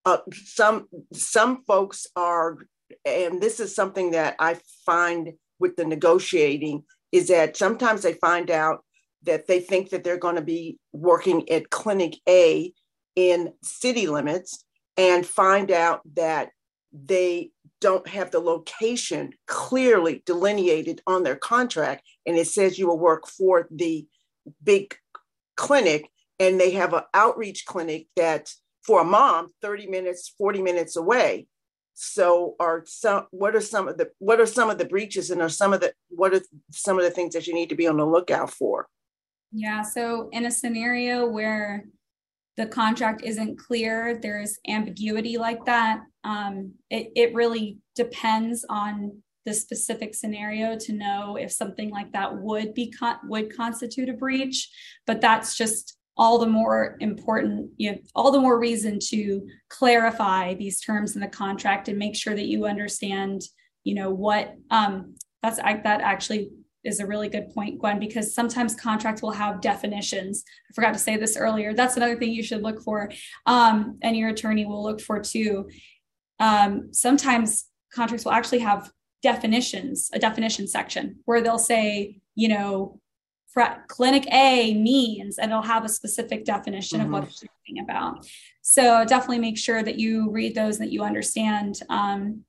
[0.05, 2.57] uh, some some folks are
[3.05, 8.51] and this is something that I find with the negotiating is that sometimes they find
[8.51, 8.83] out
[9.23, 12.73] that they think that they're going to be working at clinic A
[13.15, 14.65] in city limits
[14.97, 16.49] and find out that
[16.91, 22.99] they don't have the location clearly delineated on their contract and it says you will
[22.99, 24.07] work for the
[24.63, 24.95] big
[25.57, 28.49] clinic and they have an outreach clinic that
[28.81, 31.47] for a mom 30 minutes 40 minutes away
[31.95, 35.41] so are some what are some of the what are some of the breaches and
[35.41, 37.87] are some of the what are some of the things that you need to be
[37.87, 38.87] on the lookout for?
[39.51, 41.85] Yeah so in a scenario where
[42.57, 49.53] the contract isn't clear there's ambiguity like that um, it, it really depends on the
[49.53, 54.69] specific scenario to know if something like that would be con- would constitute a breach
[55.07, 60.53] but that's just all the more important you know all the more reason to clarify
[60.53, 63.41] these terms in the contract and make sure that you understand
[63.83, 66.49] you know what um that's that actually
[66.83, 70.43] is a really good point gwen because sometimes contracts will have definitions.
[70.69, 71.73] I forgot to say this earlier.
[71.73, 73.11] That's another thing you should look for
[73.47, 75.67] um, and your attorney will look for too.
[76.39, 78.91] Um, sometimes contracts will actually have
[79.23, 82.99] definitions a definition section where they'll say you know
[83.87, 87.07] clinic A means, and it'll have a specific definition mm-hmm.
[87.07, 87.45] of what mm-hmm.
[87.67, 88.27] you're talking about.
[88.61, 92.41] So definitely make sure that you read those and that you understand, um,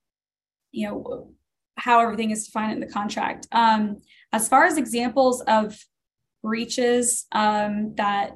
[0.73, 1.31] you know,
[1.77, 3.47] how everything is defined in the contract.
[3.53, 3.99] Um,
[4.33, 5.79] as far as examples of
[6.43, 8.33] breaches um, that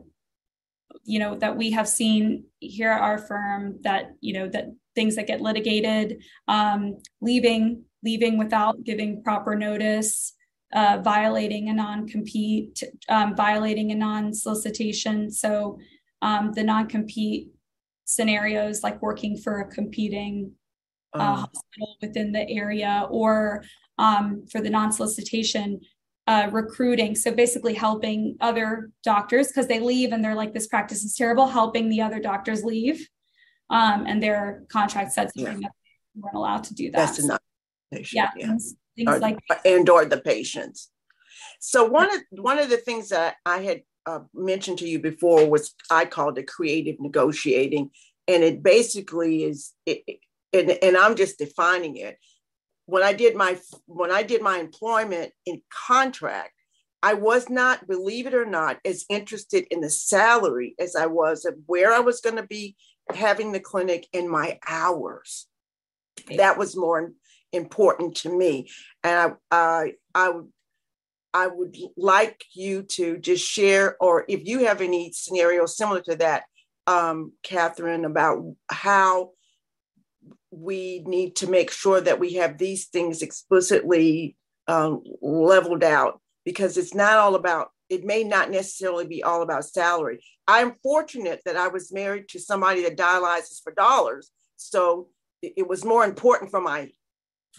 [1.04, 5.16] you know that we have seen here at our firm that you know that things
[5.16, 10.35] that get litigated um, leaving leaving without giving proper notice
[10.72, 15.30] uh, violating a non-compete, um, violating a non-solicitation.
[15.30, 15.78] So
[16.22, 17.48] um, the non-compete
[18.04, 20.52] scenarios like working for a competing
[21.14, 21.35] uh, uh.
[21.37, 23.64] hospital within the area or
[23.98, 25.80] um, for the non-solicitation
[26.26, 27.16] uh, recruiting.
[27.16, 31.48] So basically helping other doctors because they leave and they're like, this practice is terrible,
[31.48, 33.09] helping the other doctors leave.
[33.70, 35.68] Um, and their contract said something yeah.
[35.68, 35.72] that
[36.14, 36.96] they weren't allowed to do that.
[36.96, 37.40] That's enough.
[38.12, 38.30] Yeah.
[38.37, 38.56] yeah
[39.04, 40.90] things or, like and or the patients.
[41.58, 45.48] So one of one of the things that I had uh, mentioned to you before
[45.48, 47.90] was I called it creative negotiating,
[48.26, 50.02] and it basically is it,
[50.52, 52.18] and, and I'm just defining it.
[52.86, 56.52] When I did my when I did my employment in contract,
[57.02, 61.44] I was not, believe it or not, as interested in the salary as I was
[61.44, 62.76] of where I was going to be
[63.14, 65.46] having the clinic and my hours.
[66.36, 67.12] That was more
[67.52, 68.70] important to me.
[69.02, 70.48] And I, I, I would,
[71.32, 76.16] I would like you to just share, or if you have any scenarios similar to
[76.16, 76.42] that,
[76.86, 79.30] um, Kathryn, about how
[80.50, 84.36] we need to make sure that we have these things explicitly
[84.66, 89.64] um, leveled out because it's not all about it may not necessarily be all about
[89.64, 95.08] salary i'm fortunate that i was married to somebody that dialyzes for dollars so
[95.42, 96.90] it was more important for my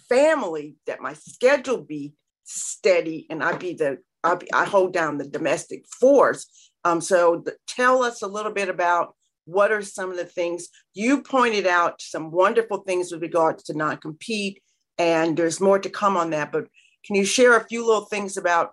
[0.09, 5.17] family that my schedule be steady and I be the I, be, I hold down
[5.17, 6.45] the domestic force.
[6.83, 10.69] Um, so the, tell us a little bit about what are some of the things
[10.93, 14.61] you pointed out some wonderful things with regards to non-compete
[14.97, 16.67] and there's more to come on that but
[17.05, 18.71] can you share a few little things about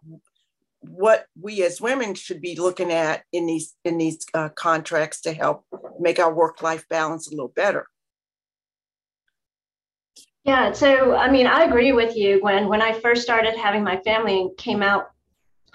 [0.80, 5.32] what we as women should be looking at in these in these uh, contracts to
[5.32, 5.64] help
[5.98, 7.86] make our work-life balance a little better
[10.48, 12.38] yeah, so I mean, I agree with you.
[12.40, 15.10] When when I first started having my family and came out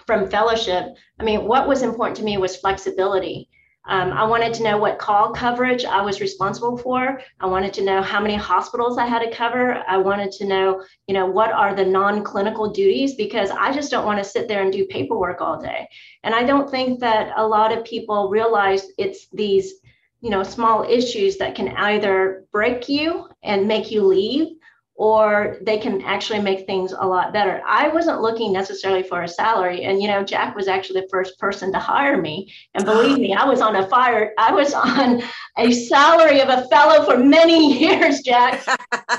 [0.08, 3.50] from fellowship, I mean, what was important to me was flexibility.
[3.88, 7.22] Um, I wanted to know what call coverage I was responsible for.
[7.40, 9.84] I wanted to know how many hospitals I had to cover.
[9.88, 14.08] I wanted to know, you know, what are the non-clinical duties because I just don't
[14.08, 15.88] want to sit there and do paperwork all day.
[16.24, 19.74] And I don't think that a lot of people realize it's these,
[20.22, 24.56] you know, small issues that can either break you and make you leave
[24.96, 27.62] or they can actually make things a lot better.
[27.66, 29.84] I wasn't looking necessarily for a salary.
[29.86, 32.54] And, you know, Jack was actually the first person to hire me.
[32.76, 35.24] And believe me, I was on a fire, I was on
[35.58, 38.64] a salary of a fellow for many years, Jack.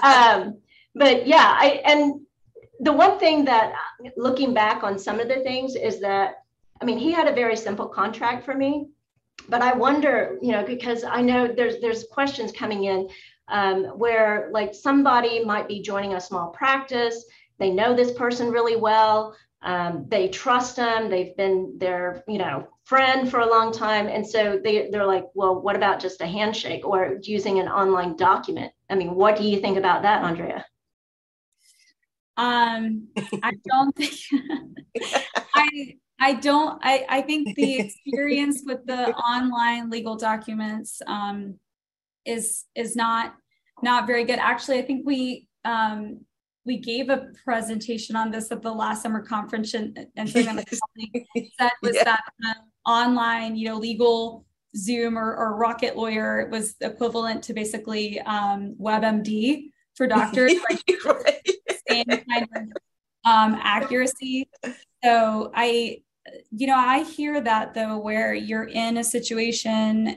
[0.03, 0.59] um,
[0.95, 2.21] but yeah, I, and
[2.81, 3.73] the one thing that
[4.17, 6.45] looking back on some of the things is that,
[6.81, 8.89] I mean, he had a very simple contract for me.
[9.49, 13.09] But I wonder, you know, because I know there's there's questions coming in
[13.49, 17.25] um, where like somebody might be joining a small practice,
[17.59, 22.69] they know this person really well, um, they trust them, they've been their you know
[22.85, 26.27] friend for a long time, and so they they're like, well, what about just a
[26.27, 28.73] handshake or using an online document?
[28.91, 30.65] I mean, what do you think about that, Andrea?
[32.37, 33.09] Um,
[33.43, 34.13] I don't think
[35.55, 41.59] I I don't I I think the experience with the online legal documents um
[42.25, 43.35] is is not
[43.83, 44.39] not very good.
[44.39, 46.21] Actually, I think we um,
[46.65, 50.69] we gave a presentation on this at the last summer conference, and, and something that
[51.61, 52.05] said was yeah.
[52.05, 54.47] that um, online, you know, legal
[54.77, 60.55] Zoom or, or Rocket Lawyer was equivalent to basically um, WebMD for doctors,
[61.05, 61.49] right.
[61.89, 62.63] same kind of
[63.25, 64.49] um, accuracy.
[65.05, 66.03] So I,
[66.51, 70.17] you know, I hear that though, where you're in a situation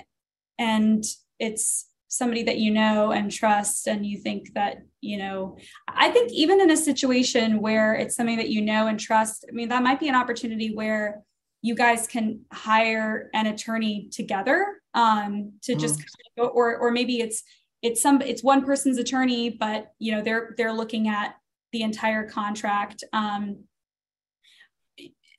[0.58, 1.03] and
[1.39, 5.58] it's somebody that you know and trust and you think that you know
[5.89, 9.51] i think even in a situation where it's something that you know and trust i
[9.51, 11.22] mean that might be an opportunity where
[11.62, 15.80] you guys can hire an attorney together um, to mm.
[15.80, 16.01] just
[16.38, 17.43] or or maybe it's
[17.82, 21.36] it's some it's one person's attorney but you know they're they're looking at
[21.74, 23.64] the entire contract um,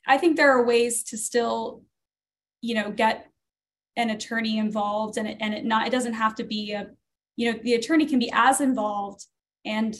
[0.07, 1.81] i think there are ways to still
[2.61, 3.27] you know get
[3.99, 6.87] an attorney involved and it, and it not it doesn't have to be a
[7.35, 9.25] you know the attorney can be as involved
[9.65, 9.95] and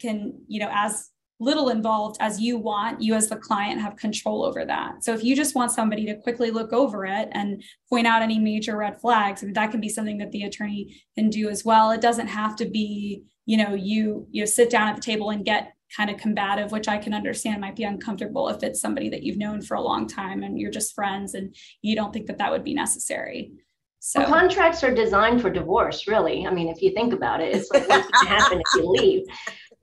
[0.00, 1.10] can you know as
[1.40, 5.04] little involved as you want you as the client have control over that.
[5.04, 8.38] So if you just want somebody to quickly look over it and point out any
[8.38, 11.64] major red flags I mean, that can be something that the attorney can do as
[11.64, 11.90] well.
[11.90, 15.30] It doesn't have to be you know you you know, sit down at the table
[15.30, 19.08] and get kind of combative which i can understand might be uncomfortable if it's somebody
[19.08, 22.26] that you've known for a long time and you're just friends and you don't think
[22.26, 23.52] that that would be necessary.
[24.00, 26.46] So well, contracts are designed for divorce really.
[26.46, 28.90] I mean if you think about it it's like what's going to happen if you
[28.90, 29.22] leave.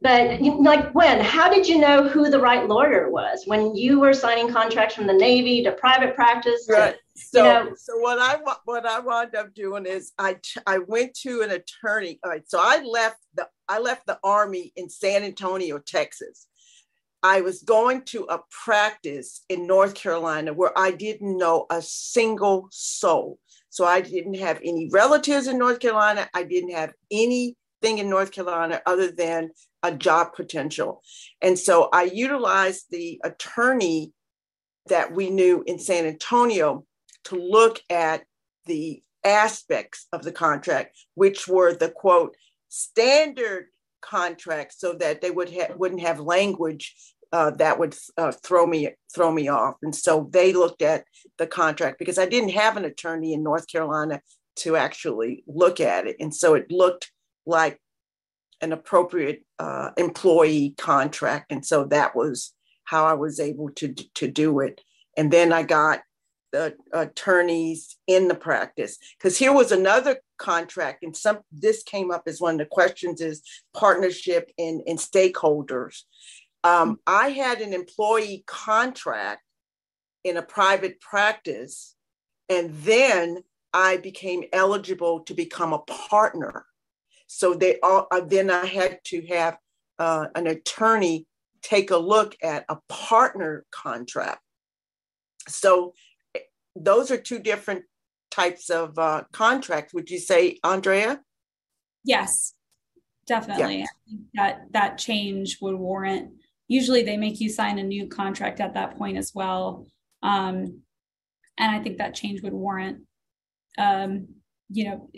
[0.01, 3.43] But like when how did you know who the right lawyer was?
[3.45, 6.95] When you were signing contracts from the navy to private practice to, right.
[7.15, 10.37] so you know, so what i what i wound up doing is i
[10.67, 12.19] i went to an attorney.
[12.23, 12.47] All right.
[12.47, 16.47] So i left the i left the army in san antonio texas.
[17.23, 22.67] I was going to a practice in north carolina where i didn't know a single
[22.71, 23.39] soul.
[23.69, 26.29] So i didn't have any relatives in north carolina.
[26.33, 29.51] I didn't have anything in North Carolina other than
[29.83, 31.03] a job potential.
[31.41, 34.11] And so I utilized the attorney
[34.87, 36.85] that we knew in San Antonio
[37.25, 38.23] to look at
[38.65, 42.35] the aspects of the contract, which were the quote
[42.75, 43.67] standard
[44.01, 46.95] contract, so that they would ha- wouldn't have language
[47.31, 49.75] uh, that would uh, throw me throw me off.
[49.81, 51.05] And so they looked at
[51.37, 54.21] the contract because I didn't have an attorney in North Carolina
[54.57, 57.11] to actually look at it, and so it looked
[57.45, 57.79] like
[58.61, 61.51] an appropriate uh, employee contract.
[61.51, 62.53] And so that was
[62.85, 64.81] how I was able to, to do it.
[65.17, 66.01] And then I got
[66.51, 71.03] the attorneys in the practice because here was another contract.
[71.03, 73.41] And some this came up as one of the questions is
[73.73, 76.03] partnership and, and stakeholders.
[76.63, 79.43] Um, i had an employee contract
[80.23, 81.95] in a private practice
[82.49, 83.37] and then
[83.73, 86.65] i became eligible to become a partner.
[87.27, 89.57] So they all uh, then I had to have
[89.99, 91.27] uh, an attorney
[91.61, 94.41] take a look at a partner contract.
[95.47, 95.93] So
[96.35, 96.41] eh,
[96.75, 97.85] those are two different
[98.35, 99.93] types of uh, contracts.
[99.93, 101.21] Would you say, Andrea?
[102.03, 102.53] Yes,
[103.27, 103.79] definitely.
[103.79, 104.17] Yeah.
[104.35, 106.31] that that change would warrant.
[106.67, 109.85] Usually, they make you sign a new contract at that point as well,
[110.23, 110.81] um,
[111.57, 113.03] and I think that change would warrant
[113.77, 114.27] um,
[114.69, 115.09] you know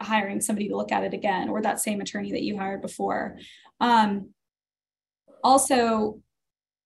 [0.00, 3.38] hiring somebody to look at it again or that same attorney that you hired before
[3.80, 4.30] um,
[5.44, 6.20] also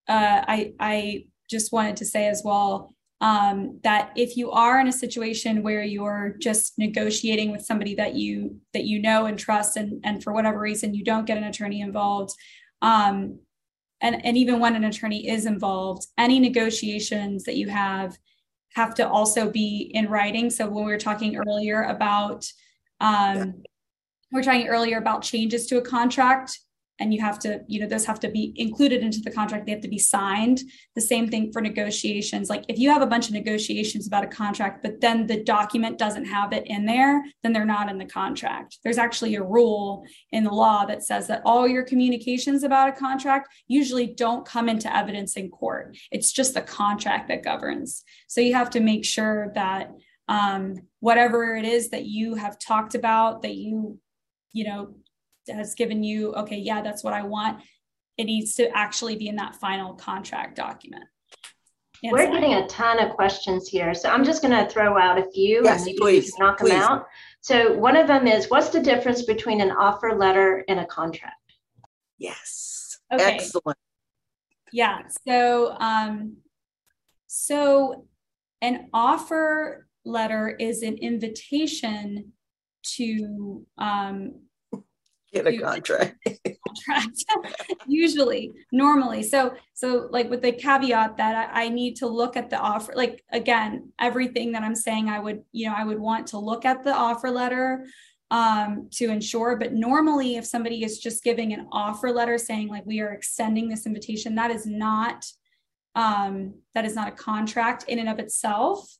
[0.08, 4.88] uh, i i just wanted to say as well um, that if you are in
[4.88, 9.76] a situation where you're just negotiating with somebody that you that you know and trust
[9.76, 12.32] and and for whatever reason you don't get an attorney involved
[12.82, 13.38] um,
[14.00, 18.16] and and even when an attorney is involved any negotiations that you have
[18.74, 20.50] have to also be in writing.
[20.50, 22.46] So when we were talking earlier about,
[23.00, 23.62] um,
[24.32, 26.58] we are talking earlier about changes to a contract,
[27.00, 29.66] and you have to you know those have to be included into the contract.
[29.66, 30.60] They have to be signed.
[30.94, 32.48] The same thing for negotiations.
[32.48, 35.98] Like if you have a bunch of negotiations about a contract but then the document
[35.98, 38.78] doesn't have it in there then they're not in the contract.
[38.84, 42.92] There's actually a rule in the law that says that all your communications about a
[42.92, 45.96] contract usually don't come into evidence in court.
[46.12, 48.04] It's just the contract that governs.
[48.28, 49.90] So you have to make sure that
[50.28, 53.98] um, whatever it is that you have talked about that you
[54.52, 54.94] you know
[55.56, 57.62] has given you, okay, yeah, that's what I want,
[58.16, 61.04] it needs to actually be in that final contract document.
[62.02, 63.92] We're getting a ton of questions here.
[63.92, 66.70] So I'm just going to throw out a few yes, and please, knock please.
[66.70, 67.06] them out.
[67.42, 71.34] So one of them is what's the difference between an offer letter and a contract?
[72.18, 72.98] Yes.
[73.12, 73.34] Okay.
[73.34, 73.78] Excellent.
[74.72, 75.00] Yeah.
[75.26, 76.36] So um
[77.26, 78.06] so
[78.62, 82.32] an offer letter is an invitation
[82.96, 84.42] to um
[85.32, 86.16] get a contract.
[86.86, 89.22] contract usually, normally.
[89.22, 92.92] So, so like with the caveat that I, I need to look at the offer.
[92.94, 96.64] Like again, everything that I'm saying, I would, you know, I would want to look
[96.64, 97.86] at the offer letter
[98.30, 99.56] um, to ensure.
[99.56, 103.68] But normally, if somebody is just giving an offer letter saying like we are extending
[103.68, 105.24] this invitation, that is not
[105.96, 108.96] um, that is not a contract in and of itself.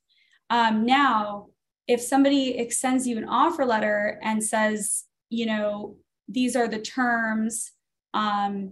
[0.49, 1.47] Um, now,
[1.87, 5.95] if somebody extends you an offer letter and says, you know,
[6.31, 7.71] these are the terms,
[8.13, 8.71] um,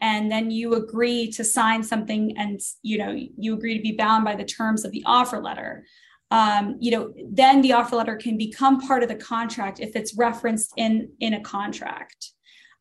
[0.00, 4.24] and then you agree to sign something and you know you agree to be bound
[4.24, 5.86] by the terms of the offer letter.
[6.30, 10.16] Um, you know then the offer letter can become part of the contract if it's
[10.16, 12.32] referenced in in a contract.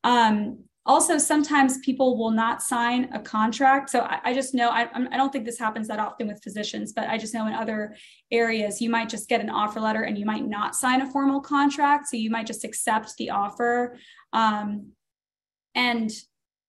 [0.03, 4.89] Um, also sometimes people will not sign a contract so i, I just know I,
[4.93, 7.95] I don't think this happens that often with physicians but i just know in other
[8.31, 11.41] areas you might just get an offer letter and you might not sign a formal
[11.41, 13.97] contract so you might just accept the offer
[14.33, 14.91] um,
[15.75, 16.11] and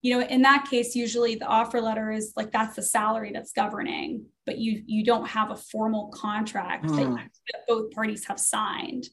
[0.03, 3.53] you know in that case usually the offer letter is like that's the salary that's
[3.53, 6.97] governing but you you don't have a formal contract mm.
[6.97, 7.15] that, hmm.
[7.15, 9.09] that both parties have signed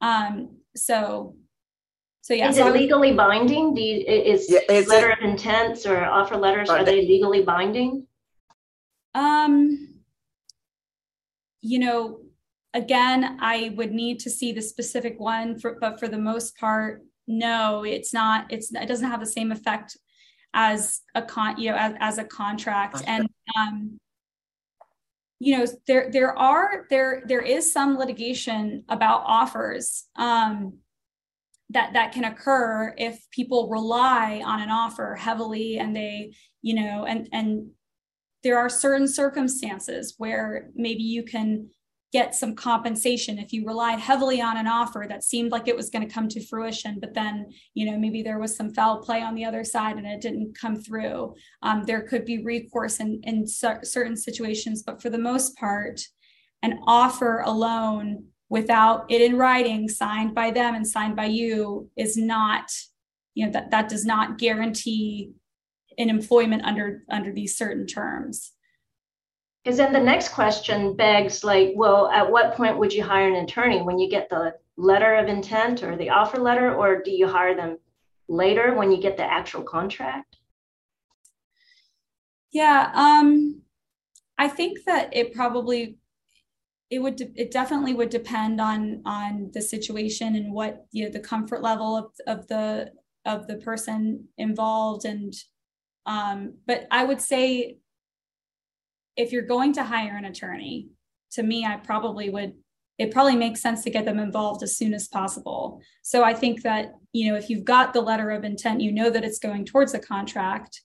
[0.00, 1.34] um, so
[2.24, 2.48] so yeah.
[2.48, 3.74] Is so it legally binding?
[3.74, 8.06] Do you, is yeah, letter it, of intents or offer letters are they legally binding?
[9.14, 10.00] Um,
[11.60, 12.20] you know,
[12.72, 17.02] again, I would need to see the specific one, for, but for the most part,
[17.26, 18.50] no, it's not.
[18.50, 19.98] It's it doesn't have the same effect
[20.54, 23.04] as a con, you know, as, as a contract, okay.
[23.06, 23.98] and um,
[25.40, 30.04] you know, there there are there there is some litigation about offers.
[30.16, 30.78] Um,
[31.74, 37.04] that that can occur if people rely on an offer heavily and they you know
[37.04, 37.68] and and
[38.42, 41.68] there are certain circumstances where maybe you can
[42.12, 45.90] get some compensation if you relied heavily on an offer that seemed like it was
[45.90, 49.20] going to come to fruition but then you know maybe there was some foul play
[49.20, 51.34] on the other side and it didn't come through.
[51.62, 56.00] Um, there could be recourse in, in certain situations but for the most part
[56.62, 62.16] an offer alone without it in writing signed by them and signed by you is
[62.16, 62.70] not
[63.34, 65.32] you know that that does not guarantee
[65.98, 68.52] an employment under under these certain terms.
[69.62, 73.44] Because then the next question begs like well at what point would you hire an
[73.44, 73.82] attorney?
[73.82, 77.54] When you get the letter of intent or the offer letter or do you hire
[77.54, 77.78] them
[78.28, 80.36] later when you get the actual contract?
[82.52, 83.62] Yeah um
[84.38, 85.96] i think that it probably
[86.94, 91.10] it would de- it definitely would depend on on the situation and what you know
[91.10, 92.90] the comfort level of, of the
[93.24, 95.04] of the person involved.
[95.04, 95.34] And
[96.06, 97.78] um but i would say
[99.16, 100.88] if you're going to hire an attorney
[101.30, 102.52] to me i probably would
[102.98, 105.80] it probably makes sense to get them involved as soon as possible.
[106.02, 109.10] So i think that you know if you've got the letter of intent you know
[109.10, 110.82] that it's going towards a contract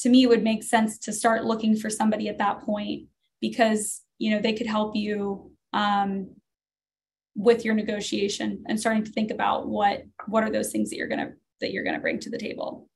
[0.00, 3.06] to me it would make sense to start looking for somebody at that point
[3.40, 6.30] because you know they could help you um,
[7.34, 11.08] with your negotiation and starting to think about what what are those things that you're
[11.08, 12.88] gonna that you're gonna bring to the table.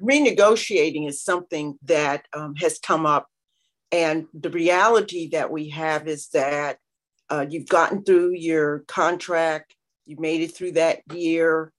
[0.00, 3.26] Renegotiating is something that um, has come up.
[3.92, 6.78] And the reality that we have is that
[7.28, 9.74] uh, you've gotten through your contract
[10.10, 11.72] you made it through that year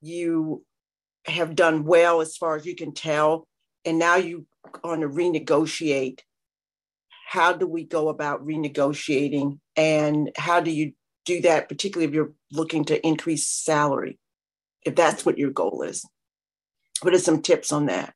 [0.00, 0.64] you
[1.28, 3.46] have done well as far as you can tell,
[3.84, 4.46] and now you
[4.82, 6.20] want to renegotiate.
[7.28, 10.92] How do we go about renegotiating, and how do you
[11.24, 14.18] do that, particularly if you're looking to increase salary,
[14.84, 16.04] if that's what your goal is?
[17.02, 18.14] What are some tips on that?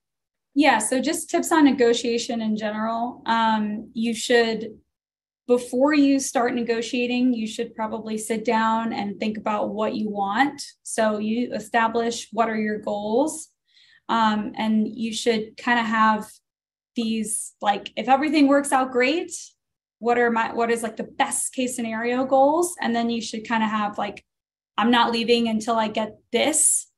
[0.54, 3.22] Yeah, so just tips on negotiation in general.
[3.26, 4.78] Um, you should
[5.48, 10.62] before you start negotiating, you should probably sit down and think about what you want.
[10.82, 13.48] So you establish what are your goals.
[14.08, 16.30] Um, and you should kind of have
[16.94, 19.32] these like if everything works out great
[19.98, 23.48] what are my what is like the best case scenario goals and then you should
[23.48, 24.24] kind of have like
[24.76, 26.88] i'm not leaving until i get this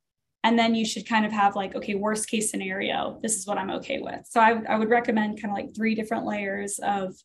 [0.43, 3.57] and then you should kind of have like okay worst case scenario this is what
[3.57, 7.15] i'm okay with so i, I would recommend kind of like three different layers of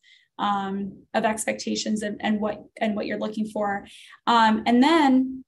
[0.41, 3.85] um, of expectations and, and what and what you're looking for.
[4.27, 5.45] Um, and then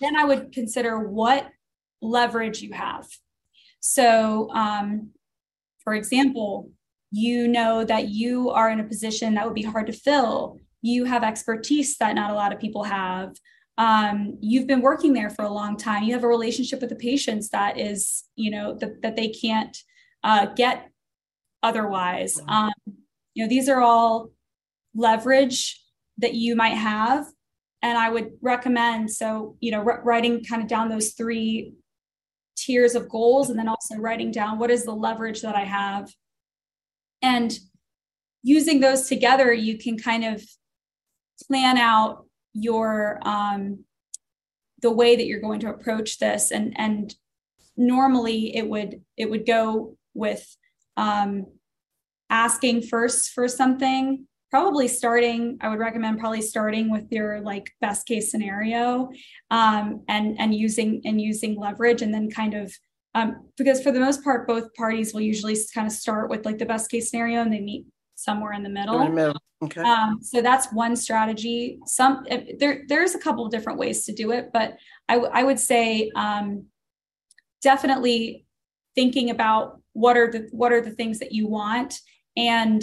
[0.00, 1.48] then i would consider what
[2.00, 3.06] leverage you have.
[3.80, 5.10] So um,
[5.82, 6.70] for example
[7.10, 10.58] you know that you are in a position that would be hard to fill.
[10.82, 13.36] You have expertise that not a lot of people have.
[13.78, 16.02] Um, you've been working there for a long time.
[16.02, 19.76] You have a relationship with the patients that is you know the, that they can't
[20.24, 20.90] uh, get
[21.62, 22.40] otherwise.
[22.48, 22.72] Um,
[23.34, 24.30] you know these are all
[24.94, 25.80] leverage
[26.18, 27.26] that you might have.
[27.82, 31.74] And i would recommend so you know writing kind of down those three
[32.56, 36.10] tiers of goals and then also writing down what is the leverage that i have.
[37.20, 37.58] And
[38.42, 40.42] using those together you can kind of
[41.46, 42.24] plan out
[42.54, 43.84] your um,
[44.80, 46.50] the way that you're going to approach this.
[46.50, 47.14] And and
[47.76, 50.56] normally it would it would go with
[50.96, 51.46] um,
[52.34, 58.06] asking first for something probably starting i would recommend probably starting with your like best
[58.06, 59.08] case scenario
[59.52, 62.74] um, and and using and using leverage and then kind of
[63.14, 66.58] um, because for the most part both parties will usually kind of start with like
[66.58, 69.40] the best case scenario and they meet somewhere in the middle, in the middle.
[69.62, 69.82] Okay.
[69.82, 71.78] Um, so that's one strategy.
[71.86, 72.26] Some
[72.58, 74.76] there there's a couple of different ways to do it, but
[75.08, 76.66] I, w- I would say um,
[77.62, 78.46] definitely
[78.94, 82.00] thinking about what are the what are the things that you want
[82.36, 82.82] and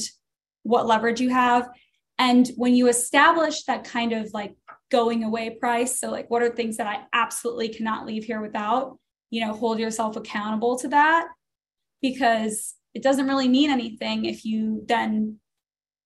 [0.64, 1.70] what leverage you have.
[2.18, 4.56] And when you establish that kind of like
[4.90, 9.00] going away price, so like what are things that I absolutely cannot leave here without,
[9.30, 11.28] you know, hold yourself accountable to that
[12.02, 15.38] because it doesn't really mean anything if you then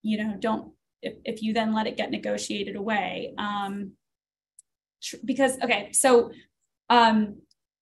[0.04, 0.72] you know don't
[1.02, 3.92] if, if you then let it get negotiated away um
[5.02, 6.32] tr- because okay so
[6.90, 7.38] um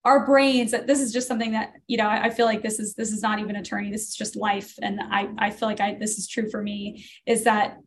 [0.06, 2.80] our brains that this is just something that you know I, I, feel like this
[2.80, 5.80] is this is not even attorney this is just life and i i feel like
[5.80, 7.78] i this is true for me is that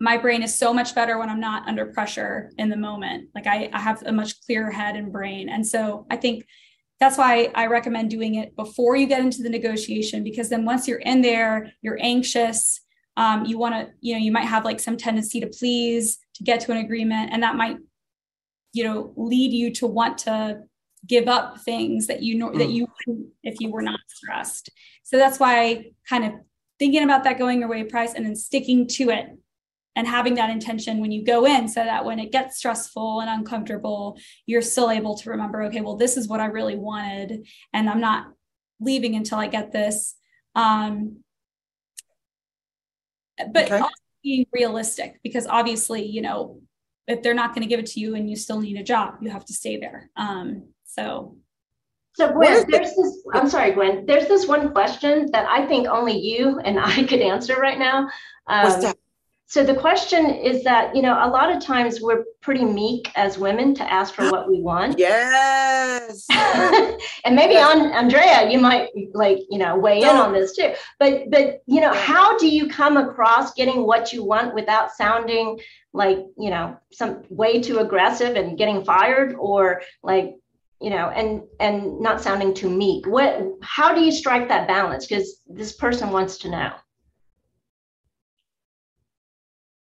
[0.00, 3.46] my brain is so much better when i'm not under pressure in the moment like
[3.46, 6.44] i, I have a much clearer head and brain and so i think
[7.00, 10.88] that's why I recommend doing it before you get into the negotiation because then once
[10.88, 12.80] you're in there, you're anxious.
[13.16, 16.44] Um, you want to, you know, you might have like some tendency to please to
[16.44, 17.76] get to an agreement, and that might,
[18.72, 20.60] you know, lead you to want to
[21.06, 22.58] give up things that you know mm.
[22.58, 24.70] that you wouldn't if you were not stressed.
[25.02, 26.32] So that's why kind of
[26.78, 29.30] thinking about that going away price and then sticking to it
[29.96, 33.28] and having that intention when you go in so that when it gets stressful and
[33.28, 37.90] uncomfortable you're still able to remember okay well this is what i really wanted and
[37.90, 38.28] i'm not
[38.80, 40.14] leaving until i get this
[40.54, 41.18] um,
[43.52, 43.78] but okay.
[43.78, 46.60] also being realistic because obviously you know
[47.08, 49.14] if they're not going to give it to you and you still need a job
[49.20, 50.68] you have to stay there um,
[50.98, 51.38] so
[52.18, 56.18] so Gwen, there's this, I'm sorry, Gwen, there's this one question that I think only
[56.18, 58.08] you and I could answer right now.
[58.48, 58.92] Um,
[59.46, 63.38] so the question is that, you know, a lot of times we're pretty meek as
[63.38, 64.98] women to ask for what we want.
[64.98, 66.26] Yes.
[67.24, 67.76] and maybe yes.
[67.76, 70.74] on Andrea, you might like, you know, weigh in on this too.
[70.98, 75.60] But but you know, how do you come across getting what you want without sounding
[75.92, 80.34] like, you know, some way too aggressive and getting fired or like
[80.80, 83.06] you know and and not sounding too meek.
[83.06, 85.06] What how do you strike that balance?
[85.06, 86.72] Because this person wants to know.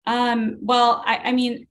[0.06, 1.68] Um, well, I, I mean,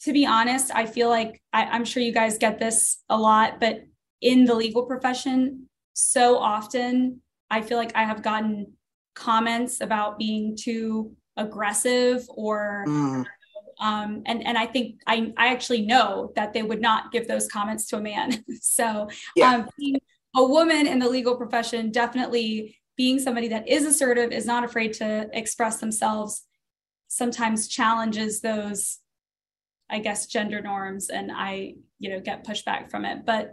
[0.00, 3.60] to be honest, I feel like I, I'm sure you guys get this a lot,
[3.60, 3.82] but
[4.22, 7.20] in the legal profession, so often
[7.50, 8.72] I feel like I have gotten
[9.14, 13.26] comments about being too aggressive or mm.
[13.84, 17.46] Um, and and I think I I actually know that they would not give those
[17.46, 18.42] comments to a man.
[18.62, 19.56] so yeah.
[19.56, 20.00] um, being
[20.34, 24.92] a woman in the legal profession definitely being somebody that is assertive is not afraid
[24.94, 26.44] to express themselves
[27.08, 28.98] sometimes challenges those
[29.90, 33.52] i guess gender norms and i you know get pushback from it but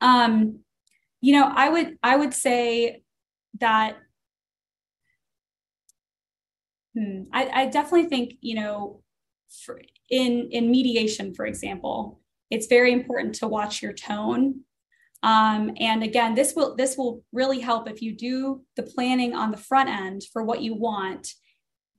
[0.00, 0.58] um
[1.20, 3.02] you know i would i would say
[3.60, 3.96] that
[6.94, 9.02] hmm, I, I definitely think you know
[9.64, 9.80] for,
[10.10, 12.20] in in mediation for example
[12.50, 14.60] it's very important to watch your tone.
[15.22, 19.50] Um, and again this will this will really help if you do the planning on
[19.50, 21.28] the front end for what you want.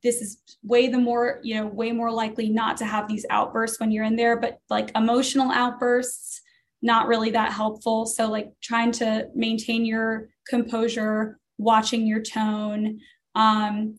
[0.04, 3.80] This is way the more you know way more likely not to have these outbursts
[3.80, 6.41] when you're in there but like emotional outbursts
[6.84, 8.06] not really that helpful.
[8.06, 13.00] So like trying to maintain your composure watching your tone.
[13.34, 13.98] Um,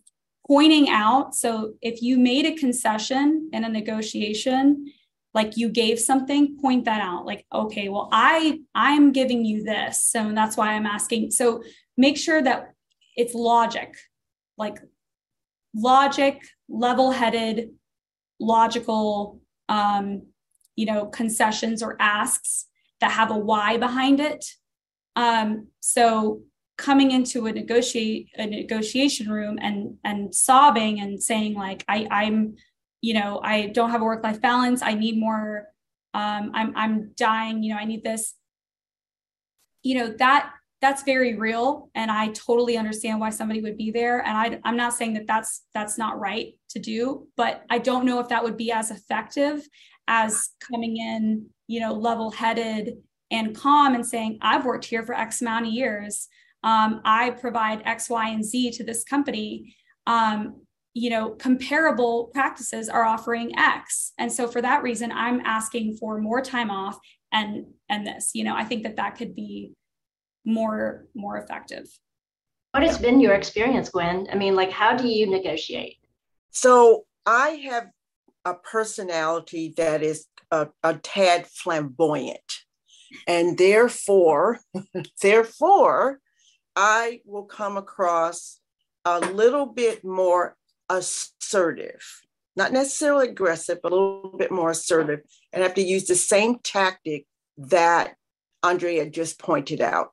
[0.49, 4.86] pointing out so if you made a concession in a negotiation
[5.34, 10.03] like you gave something point that out like okay well i i'm giving you this
[10.03, 11.62] so that's why i'm asking so
[11.96, 12.72] make sure that
[13.16, 13.94] it's logic
[14.57, 14.78] like
[15.74, 17.70] logic, level headed,
[18.40, 20.22] logical, um,
[20.76, 22.66] you know, concessions or asks
[23.01, 24.44] that have a why behind it.
[25.16, 26.42] Um, so
[26.78, 32.54] coming into a negotiate a negotiation room and and sobbing and saying like I I'm
[33.02, 34.80] you know I don't have a work life balance.
[34.80, 35.66] I need more
[36.14, 37.62] um, I'm I'm dying.
[37.62, 38.34] You know I need this.
[39.82, 41.90] You know that that's very real.
[41.96, 44.20] And i totally understand why somebody would be there.
[44.20, 48.04] And I, i'm not saying that that's that's not right to do but i don't
[48.04, 49.66] know if that would be as effective
[50.06, 52.98] as coming in you know level headed
[53.30, 56.28] and calm and saying i've worked here for x amount of years
[56.64, 59.74] um, i provide x y and z to this company
[60.06, 60.62] um,
[60.94, 64.12] you know comparable practices are offering x.
[64.18, 66.98] And so for that reason i'm asking for more time off
[67.32, 69.72] and and this you know i think that that could be
[70.44, 71.86] more more effective.
[72.72, 74.26] What has been your experience gwen?
[74.32, 75.98] I mean like how do you negotiate?
[76.50, 77.88] So i have
[78.44, 82.52] a personality that is a, a tad flamboyant.
[83.26, 84.61] And therefore
[85.22, 86.20] therefore
[86.78, 88.60] i will come across
[89.04, 90.56] a little bit more
[90.88, 92.22] assertive
[92.56, 95.20] not necessarily aggressive but a little bit more assertive
[95.52, 97.26] and have to use the same tactic
[97.58, 98.14] that
[98.62, 100.10] andrea just pointed out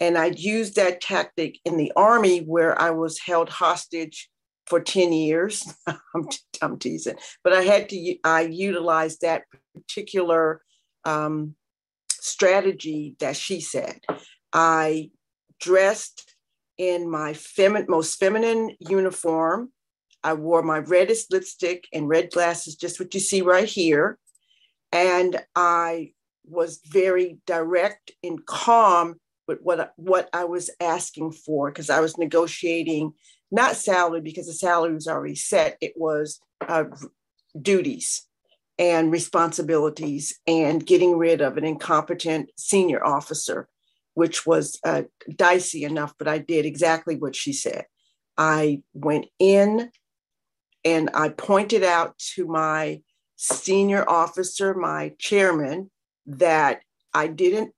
[0.00, 4.30] and I'd used that tactic in the army where I was held hostage
[4.66, 5.72] for 10 years.
[5.86, 6.28] I'm,
[6.62, 9.44] I'm, teasing, but I had to, I utilized that
[9.74, 10.62] particular
[11.04, 11.54] um,
[12.10, 14.00] strategy that she said.
[14.52, 15.10] I
[15.60, 16.34] dressed
[16.76, 19.72] in my femi- most feminine uniform.
[20.22, 24.18] I wore my reddest lipstick and red glasses, just what you see right here.
[24.92, 26.12] And I
[26.44, 32.18] was very direct and calm with what what I was asking for because I was
[32.18, 33.12] negotiating
[33.50, 35.78] not salary because the salary was already set.
[35.80, 36.84] It was uh,
[37.60, 38.26] duties
[38.78, 43.68] and responsibilities and getting rid of an incompetent senior officer,
[44.18, 45.02] which was uh,
[45.36, 46.12] dicey enough.
[46.18, 47.84] But I did exactly what she said.
[48.36, 49.92] I went in
[50.84, 53.02] and I pointed out to my
[53.36, 55.92] senior officer, my chairman,
[56.26, 56.80] that
[57.14, 57.72] I didn't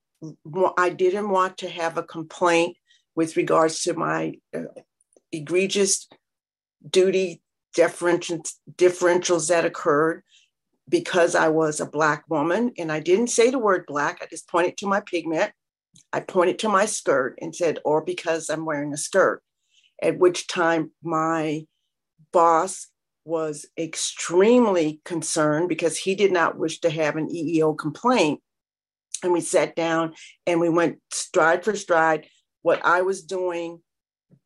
[0.78, 2.76] I didn't want to have a complaint
[3.14, 4.62] with regards to my uh,
[5.32, 6.09] egregious
[6.88, 7.43] duty
[7.76, 10.22] differentials, differentials that occurred
[10.88, 12.72] because I was a Black woman.
[12.78, 15.53] And I didn't say the word Black, I just pointed to my pigment.
[16.12, 19.42] I pointed to my skirt and said, or because I'm wearing a skirt.
[20.02, 21.66] At which time my
[22.32, 22.88] boss
[23.24, 28.40] was extremely concerned because he did not wish to have an EEO complaint
[29.22, 30.14] and we sat down
[30.46, 32.26] and we went stride for stride
[32.62, 33.80] what I was doing,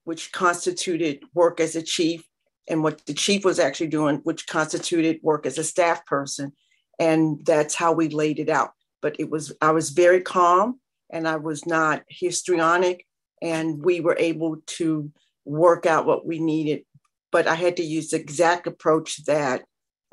[0.05, 2.25] which constituted work as a chief,
[2.69, 6.53] and what the chief was actually doing, which constituted work as a staff person.
[6.99, 8.71] And that's how we laid it out.
[9.03, 10.81] But it was, I was very calm
[11.15, 13.07] and I was not histrionic,
[13.41, 15.13] and we were able to
[15.45, 16.83] work out what we needed.
[17.31, 19.63] But I had to use the exact approach that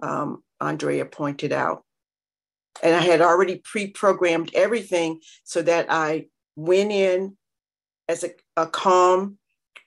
[0.03, 1.83] um, Andrea pointed out.
[2.83, 7.35] And I had already pre programmed everything so that I went in
[8.07, 9.39] as a, a calm,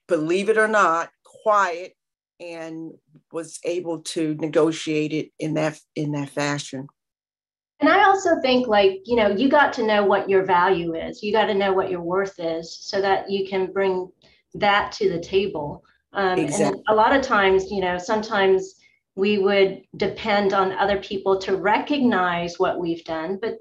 [0.08, 1.94] believe it or not, quiet,
[2.40, 2.92] and
[3.32, 6.88] was able to negotiate it in that in that fashion.
[7.80, 11.22] And I also think like, you know, you got to know what your value is.
[11.22, 14.10] You got to know what your worth is so that you can bring
[14.54, 15.84] that to the table.
[16.12, 16.66] Um, exactly.
[16.66, 18.76] And a lot of times, you know, sometimes
[19.16, 23.58] we would depend on other people to recognize what we've done, but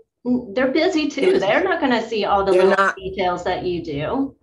[0.53, 1.39] they're busy too.
[1.39, 4.35] They're not going to see all the they're little not, details that you do.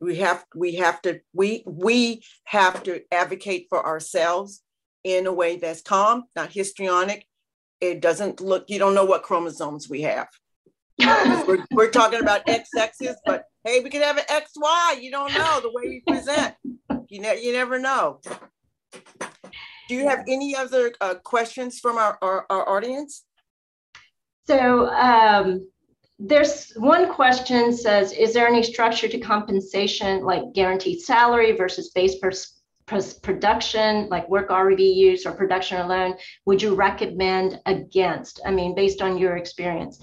[0.00, 4.60] We have we have to we we have to advocate for ourselves
[5.02, 7.26] in a way that's calm, not histrionic.
[7.80, 8.64] It doesn't look.
[8.68, 10.28] You don't know what chromosomes we have.
[11.46, 15.02] we're, we're talking about XXs, but hey, we could have an XY.
[15.02, 16.54] You don't know the way you present.
[17.08, 18.20] You know, you never know.
[19.88, 23.24] Do you have any other uh, questions from our, our, our audience?
[24.46, 25.68] So um,
[26.18, 32.18] there's one question says, is there any structure to compensation like guaranteed salary versus base
[32.18, 32.30] per
[32.86, 36.14] production, like work RVUs or production alone?
[36.46, 38.40] Would you recommend against?
[38.46, 40.00] I mean, based on your experience,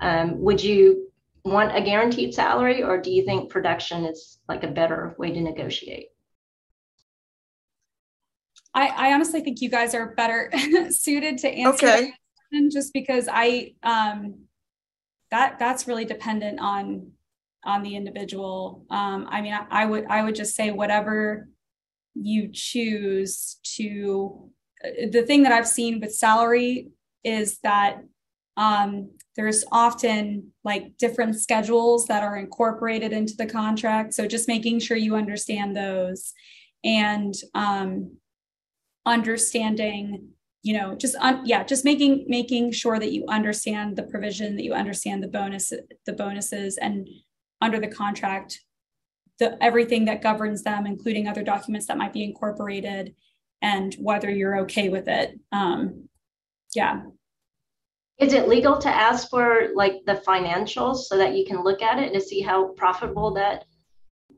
[0.00, 1.10] um, would you
[1.44, 5.40] want a guaranteed salary or do you think production is like a better way to
[5.40, 6.08] negotiate?
[8.74, 10.50] I, I honestly think you guys are better
[10.90, 12.12] suited to answer okay.
[12.72, 14.46] just because I um
[15.30, 17.12] that that's really dependent on
[17.64, 18.84] on the individual.
[18.90, 21.48] Um, I mean, I, I would I would just say whatever
[22.14, 24.50] you choose to.
[25.10, 26.88] The thing that I've seen with salary
[27.24, 28.02] is that
[28.56, 34.12] um, there's often like different schedules that are incorporated into the contract.
[34.14, 36.32] So just making sure you understand those,
[36.84, 38.16] and um,
[39.06, 40.28] understanding
[40.62, 44.62] you know just un- yeah just making making sure that you understand the provision that
[44.62, 45.72] you understand the bonus
[46.06, 47.08] the bonuses and
[47.60, 48.60] under the contract
[49.42, 53.14] the everything that governs them, including other documents that might be incorporated,
[53.60, 55.38] and whether you're okay with it.
[55.50, 56.08] Um,
[56.74, 57.02] yeah.
[58.18, 61.98] Is it legal to ask for like the financials so that you can look at
[61.98, 63.64] it to see how profitable that?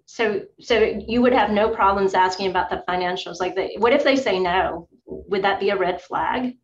[0.07, 0.75] So, so
[1.07, 3.41] you would have no problems asking about the financials.
[3.41, 4.89] Like, the, what if they say no?
[5.07, 6.57] Would that be a red flag?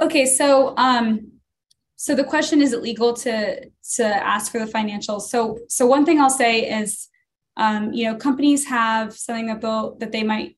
[0.00, 1.31] Okay, so um,
[2.02, 5.22] so the question is it legal to to ask for the financials?
[5.22, 7.08] So so one thing I'll say is,
[7.56, 10.56] um, you know, companies have something that they'll that they might,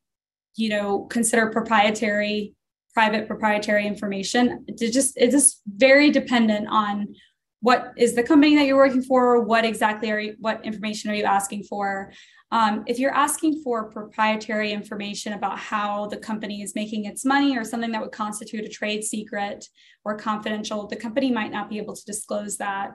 [0.57, 2.55] you know, consider proprietary,
[2.95, 4.65] private proprietary information.
[4.69, 7.15] It just it's just very dependent on
[7.61, 11.15] what is the company that you're working for what exactly are you what information are
[11.15, 12.11] you asking for
[12.55, 17.59] um, if you're asking for proprietary information about how the company is making its money
[17.59, 19.69] or something that would constitute a trade secret
[20.05, 22.93] or confidential, the company might not be able to disclose that.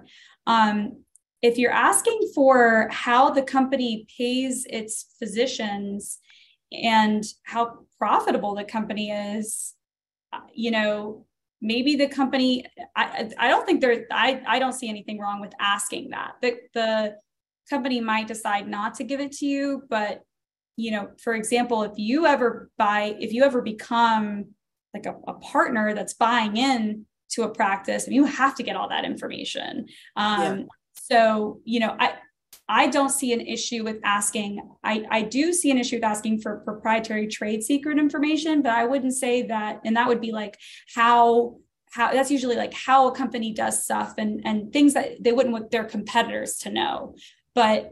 [0.47, 1.03] Um,
[1.41, 6.20] if you're asking for how the company pays its physicians
[6.72, 9.74] and how profitable the company is,
[10.32, 11.26] uh, you know,
[11.62, 12.64] maybe the company,
[12.95, 16.36] I, I don't think there, I, I don't see anything wrong with asking that.
[16.41, 17.16] The, the
[17.70, 20.24] company might decide not to give it to you but
[20.76, 24.45] you know for example if you ever buy if you ever become
[24.93, 28.76] like a, a partner that's buying in to a practice and you have to get
[28.76, 30.63] all that information um, yeah.
[30.93, 32.13] so you know i
[32.67, 36.39] i don't see an issue with asking i i do see an issue with asking
[36.39, 40.57] for proprietary trade secret information but i wouldn't say that and that would be like
[40.95, 41.57] how
[41.91, 45.53] how that's usually like how a company does stuff and and things that they wouldn't
[45.53, 47.15] want their competitors to know
[47.60, 47.91] but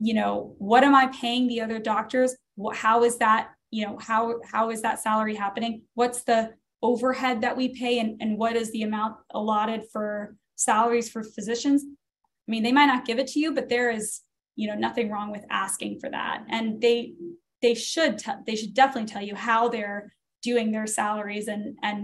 [0.00, 2.34] you know what am i paying the other doctors?
[2.72, 5.82] How is that you know how how is that salary happening?
[5.94, 6.40] What's the
[6.82, 11.84] overhead that we pay and, and what is the amount allotted for salaries for physicians?
[11.86, 14.22] I mean they might not give it to you but there is
[14.56, 16.44] you know nothing wrong with asking for that.
[16.48, 17.12] And they
[17.62, 20.12] they should t- they should definitely tell you how they're
[20.42, 21.46] doing their salaries.
[21.46, 21.98] And and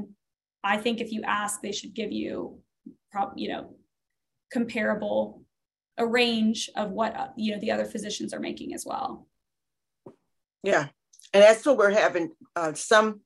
[0.62, 2.32] i think if you ask they should give you
[3.10, 3.62] prob- you know
[4.52, 5.42] comparable
[6.00, 9.28] a range of what uh, you know the other physicians are making as well.
[10.64, 10.88] Yeah.
[11.32, 13.20] And that's what we're having uh, some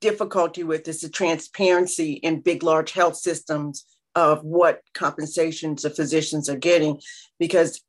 [0.00, 3.84] difficulty with is the transparency in big large health systems
[4.16, 7.00] of what compensations the physicians are getting
[7.38, 7.82] because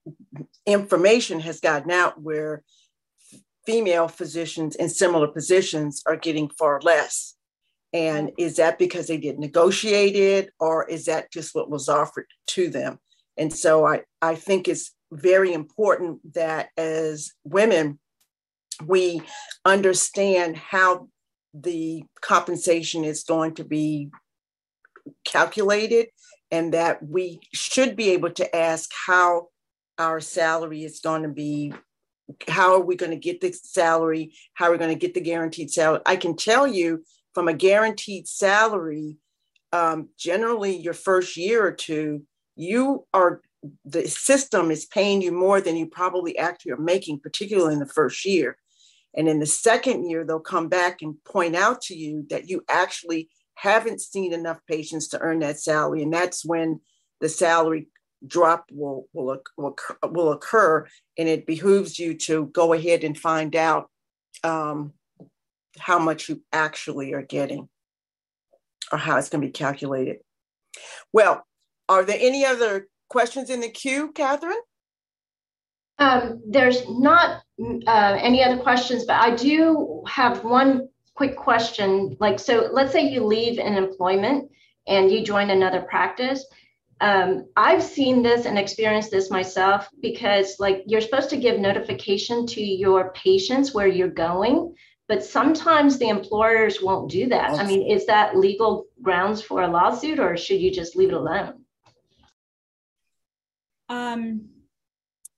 [0.66, 2.64] information has gotten out where
[3.66, 7.36] female physicians in similar positions are getting far less.
[7.94, 12.28] And is that because they didn't negotiate it or is that just what was offered
[12.48, 13.00] to them
[13.38, 18.00] and so I, I think it's very important that as women,
[18.86, 19.22] we
[19.66, 21.08] understand how
[21.54, 24.10] the compensation is going to be
[25.24, 26.08] calculated
[26.52, 29.48] and that we should be able to ask how
[29.98, 31.74] our salary is going to be
[32.50, 34.34] how are we going to get the salary?
[34.54, 36.02] How are we going to get the guaranteed salary?
[36.06, 39.18] I can tell you from a guaranteed salary
[39.72, 42.24] um, generally your first year or two
[42.58, 43.42] you are
[43.86, 47.86] the system is paying you more than you probably actually are making, particularly in the
[47.86, 48.58] first year.
[49.16, 52.64] And in the second year, they'll come back and point out to you that you
[52.70, 56.04] actually haven't seen enough patients to earn that salary.
[56.04, 56.82] And that's when
[57.20, 57.88] the salary
[58.26, 60.88] drop will, will, will, will occur.
[61.18, 63.90] And it behooves you to go ahead and find out
[64.44, 64.94] um,
[65.80, 67.68] how much you actually are getting
[68.92, 70.18] or how it's going to be calculated.
[71.12, 71.47] Well,
[71.90, 74.60] are there any other questions in the queue, Kathryn?
[76.00, 82.16] Um, there's not uh, any other questions, but I do have one quick question.
[82.20, 84.52] Like, so let's say you leave an employment
[84.88, 86.46] and you join another practice.
[87.02, 92.46] Um, I've seen this and experienced this myself because, like, you're supposed to give notification
[92.48, 94.76] to your patients where you're going,
[95.08, 97.52] but sometimes the employers won't do that.
[97.52, 101.16] I mean, is that legal grounds for a lawsuit or should you just leave it
[101.16, 101.64] alone?
[103.90, 104.50] Um,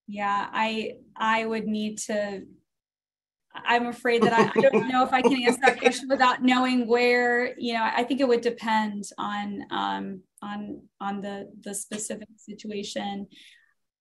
[0.07, 2.43] yeah, I I would need to.
[3.53, 6.87] I'm afraid that I, I don't know if I can answer that question without knowing
[6.87, 7.59] where.
[7.59, 13.27] You know, I think it would depend on um, on on the the specific situation.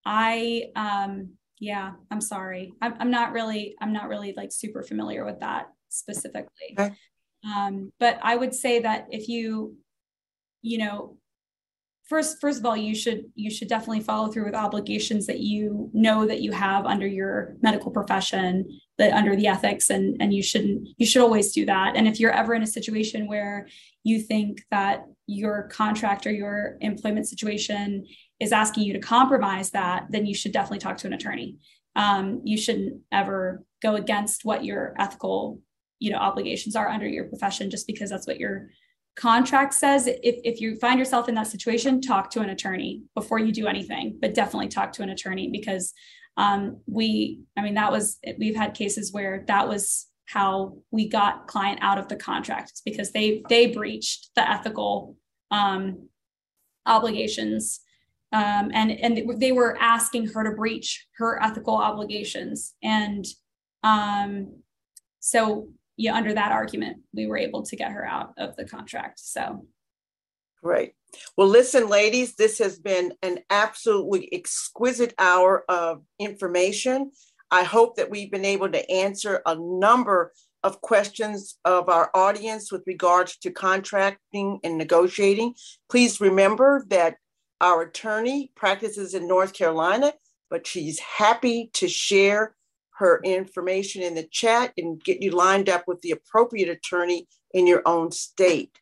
[0.05, 2.73] I um, yeah, I'm sorry.
[2.81, 6.77] I'm, I'm not really I'm not really like super familiar with that specifically.
[6.79, 6.95] Okay.
[7.45, 9.77] Um, but I would say that if you,
[10.63, 11.18] you know,
[12.09, 15.91] first first of all you should you should definitely follow through with obligations that you
[15.93, 20.43] know that you have under your medical profession that under the ethics and and you
[20.43, 21.97] shouldn't you should always do that.
[21.97, 23.69] And if you're ever in a situation where
[24.05, 28.07] you think that your contract or your employment situation
[28.41, 31.59] is asking you to compromise that then you should definitely talk to an attorney.
[31.95, 35.61] Um, you shouldn't ever go against what your ethical
[35.99, 38.71] you know obligations are under your profession just because that's what your
[39.19, 43.39] contract says if, if you find yourself in that situation talk to an attorney before
[43.39, 45.93] you do anything but definitely talk to an attorney because
[46.37, 51.47] um, we i mean that was we've had cases where that was how we got
[51.47, 55.16] client out of the contract it's because they they breached the ethical
[55.51, 56.09] um,
[56.87, 57.81] obligations
[58.33, 62.75] um, and and they were asking her to breach her ethical obligations.
[62.83, 63.25] And
[63.83, 64.59] um,
[65.21, 65.69] so
[65.99, 69.19] yeah, under that argument, we were able to get her out of the contract.
[69.19, 69.67] So
[70.63, 70.93] great.
[71.37, 77.11] Well, listen, ladies, this has been an absolutely exquisite hour of information.
[77.51, 80.33] I hope that we've been able to answer a number
[80.63, 85.55] of questions of our audience with regards to contracting and negotiating.
[85.91, 87.17] Please remember that
[87.61, 90.13] our attorney practices in North Carolina,
[90.49, 92.55] but she's happy to share
[92.99, 97.67] her information in the chat and get you lined up with the appropriate attorney in
[97.67, 98.79] your own state.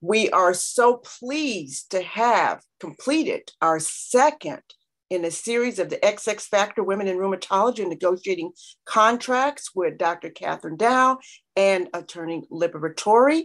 [0.00, 4.62] We are so pleased to have completed our second
[5.08, 8.50] in a series of the XX Factor Women in Rheumatology Negotiating
[8.86, 10.30] Contracts with Dr.
[10.30, 11.18] Kathryn Dao
[11.54, 13.42] and Attorney Liberatore.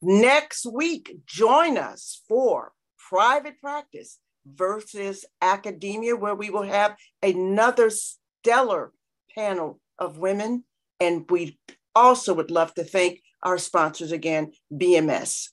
[0.00, 2.72] Next week, join us for
[3.10, 8.92] private practice versus academia, where we will have another stellar
[9.36, 10.64] panel of women.
[10.98, 11.58] And we
[11.94, 15.48] also would love to thank our sponsors again, BMS.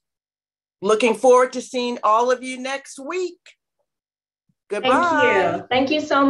[0.82, 3.40] Looking forward to seeing all of you next week.
[4.70, 4.90] Goodbye.
[4.90, 5.68] Thank you.
[5.70, 6.28] Thank you so much.